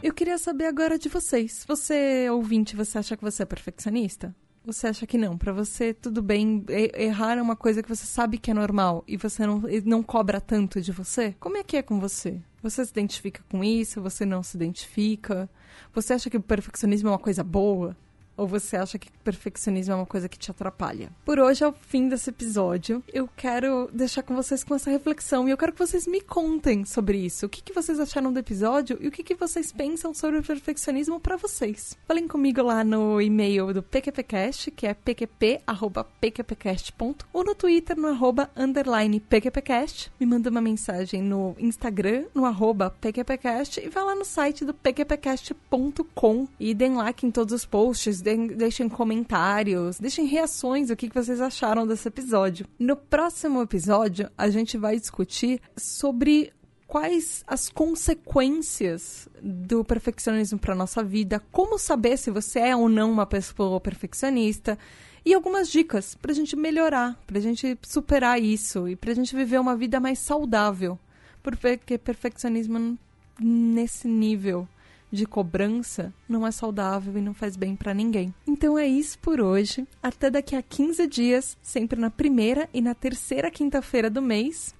Eu 0.04 0.14
queria 0.14 0.38
saber 0.38 0.66
agora 0.66 1.00
de 1.00 1.08
vocês. 1.08 1.64
Você, 1.66 2.30
ouvinte, 2.30 2.76
você 2.76 2.98
acha 2.98 3.16
que 3.16 3.24
você 3.24 3.44
é 3.44 3.46
perfeccionista? 3.46 4.36
Você 4.66 4.88
acha 4.88 5.08
que 5.08 5.18
não? 5.18 5.38
Para 5.38 5.54
você, 5.54 5.94
tudo 5.94 6.22
bem. 6.22 6.66
Errar 6.68 7.38
é 7.38 7.42
uma 7.42 7.56
coisa 7.56 7.82
que 7.82 7.88
você 7.88 8.06
sabe 8.06 8.38
que 8.38 8.52
é 8.52 8.54
normal 8.54 9.06
e 9.08 9.16
você 9.16 9.48
não, 9.48 9.64
não 9.86 10.04
cobra 10.04 10.42
tanto 10.42 10.82
de 10.82 10.92
você? 10.92 11.34
Como 11.40 11.56
é 11.56 11.64
que 11.64 11.78
é 11.78 11.82
com 11.82 11.98
você? 11.98 12.42
Você 12.62 12.84
se 12.84 12.92
identifica 12.92 13.42
com 13.50 13.64
isso? 13.64 14.02
Você 14.02 14.26
não 14.26 14.44
se 14.44 14.58
identifica? 14.58 15.50
Você 15.94 16.14
acha 16.14 16.30
que 16.30 16.38
o 16.38 16.42
perfeccionismo 16.42 17.10
é 17.10 17.12
uma 17.12 17.20
coisa 17.20 17.44
boa? 17.44 17.96
Ou 18.40 18.48
você 18.48 18.78
acha 18.78 18.98
que 18.98 19.12
perfeccionismo 19.12 19.92
é 19.92 19.96
uma 19.98 20.06
coisa 20.06 20.30
que 20.30 20.40
te 20.40 20.50
atrapalha? 20.50 21.12
Por 21.26 21.40
hoje 21.40 21.62
é 21.62 21.68
o 21.68 21.74
fim 21.74 22.08
desse 22.08 22.30
episódio. 22.30 23.04
Eu 23.12 23.28
quero 23.36 23.90
deixar 23.92 24.24
com 24.24 24.34
vocês 24.34 24.64
com 24.64 24.74
essa 24.74 24.90
reflexão 24.90 25.46
e 25.46 25.52
eu 25.52 25.58
quero 25.58 25.74
que 25.74 25.80
vocês 25.80 26.08
me 26.08 26.22
contem 26.22 26.86
sobre 26.86 27.18
isso. 27.18 27.46
O 27.46 27.50
que, 27.50 27.62
que 27.62 27.74
vocês 27.74 28.00
acharam 28.00 28.32
do 28.32 28.40
episódio 28.40 28.98
e 29.02 29.10
o 29.10 29.12
que, 29.12 29.24
que 29.24 29.36
vocês 29.36 29.74
pensam 29.74 30.14
sobre 30.14 30.40
o 30.40 30.44
perfeccionismo 30.44 31.20
para 31.20 31.36
vocês. 31.36 31.98
Falem 32.08 32.30
comigo 32.30 32.62
lá 32.62 32.82
no 32.82 33.22
e-mail 33.22 33.74
do 33.74 33.84
PQPcast, 33.84 34.72
que 34.72 34.88
é 34.88 34.94
pqp.pqpcast.com 34.94 37.16
ou 37.34 37.44
no 37.44 37.56
Twitter 37.56 37.98
no 37.98 38.08
arroba 38.08 38.50
underline 38.56 39.20
PQPcast. 39.20 40.14
Me 40.20 40.26
manda 40.26 40.50
uma 40.50 40.62
mensagem 40.62 41.22
no 41.22 41.56
Instagram, 41.60 42.24
no 42.34 42.46
arroba 42.46 42.96
PQPcast 43.02 43.82
e 43.82 43.90
vá 43.90 44.04
lá 44.04 44.16
no 44.16 44.24
site 44.24 44.64
do 44.64 44.74
pqpcast.com 44.74 46.48
e 46.60 46.74
deem 46.74 46.96
like 46.96 47.26
em 47.26 47.32
todos 47.32 47.54
os 47.54 47.66
posts, 47.66 48.22
deixem 48.38 48.90
comentários, 48.90 50.00
deixem 50.00 50.26
reações, 50.26 50.90
o 50.90 50.96
que 50.96 51.10
vocês 51.10 51.42
acharam 51.42 51.88
desse 51.88 52.08
episódio. 52.08 52.66
No 52.78 52.96
próximo 52.96 53.62
episódio, 53.62 54.30
a 54.38 54.50
gente 54.50 54.78
vai 54.78 54.98
discutir 54.98 55.62
sobre 55.76 56.52
quais 56.90 57.44
as 57.46 57.70
consequências 57.70 59.30
do 59.42 59.86
perfeccionismo 59.86 60.58
para 60.58 60.74
nossa 60.74 61.04
vida, 61.04 61.40
como 61.52 61.78
saber 61.78 62.18
se 62.18 62.32
você 62.32 62.60
é 62.60 62.76
ou 62.76 62.90
não 62.90 63.12
uma 63.12 63.28
pessoa 63.28 63.80
perfeccionista 63.80 64.78
e 65.24 65.34
algumas 65.34 65.70
dicas 65.70 66.16
para 66.16 66.32
a 66.32 66.36
gente 66.36 66.56
melhorar, 66.56 67.16
para 67.28 67.38
a 67.38 67.42
gente 67.42 67.78
superar 67.84 68.42
isso 68.42 68.88
e 68.88 68.96
para 68.96 69.12
a 69.12 69.16
gente 69.16 69.36
viver 69.36 69.60
uma 69.60 69.76
vida 69.76 70.00
mais 70.00 70.18
saudável, 70.18 70.98
porque 71.44 71.98
perfeccionismo 71.98 72.98
nesse 73.40 74.08
nível 74.08 74.68
de 75.12 75.26
cobrança 75.26 76.14
não 76.28 76.46
é 76.46 76.52
saudável 76.52 77.18
e 77.18 77.22
não 77.22 77.34
faz 77.34 77.56
bem 77.56 77.76
para 77.76 77.94
ninguém. 77.94 78.34
Então 78.48 78.78
é 78.78 78.88
isso 78.88 79.18
por 79.20 79.42
hoje. 79.42 79.88
Até 80.02 80.30
daqui 80.30 80.56
a 80.56 80.62
15 80.62 81.08
dias, 81.08 81.58
sempre 81.62 82.00
na 82.00 82.10
primeira 82.10 82.70
e 82.74 82.82
na 82.82 82.94
terceira 82.94 83.50
quinta-feira 83.50 84.10
do 84.10 84.22
mês, 84.22 84.74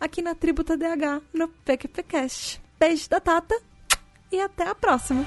aqui 0.00 0.22
na 0.22 0.34
Tributa 0.34 0.76
DH, 0.76 1.22
no 1.32 1.48
PQPcast. 1.48 2.60
Beijo 2.78 3.08
da 3.08 3.20
Tata 3.20 3.58
e 4.30 4.40
até 4.40 4.68
a 4.68 4.74
próxima! 4.74 5.24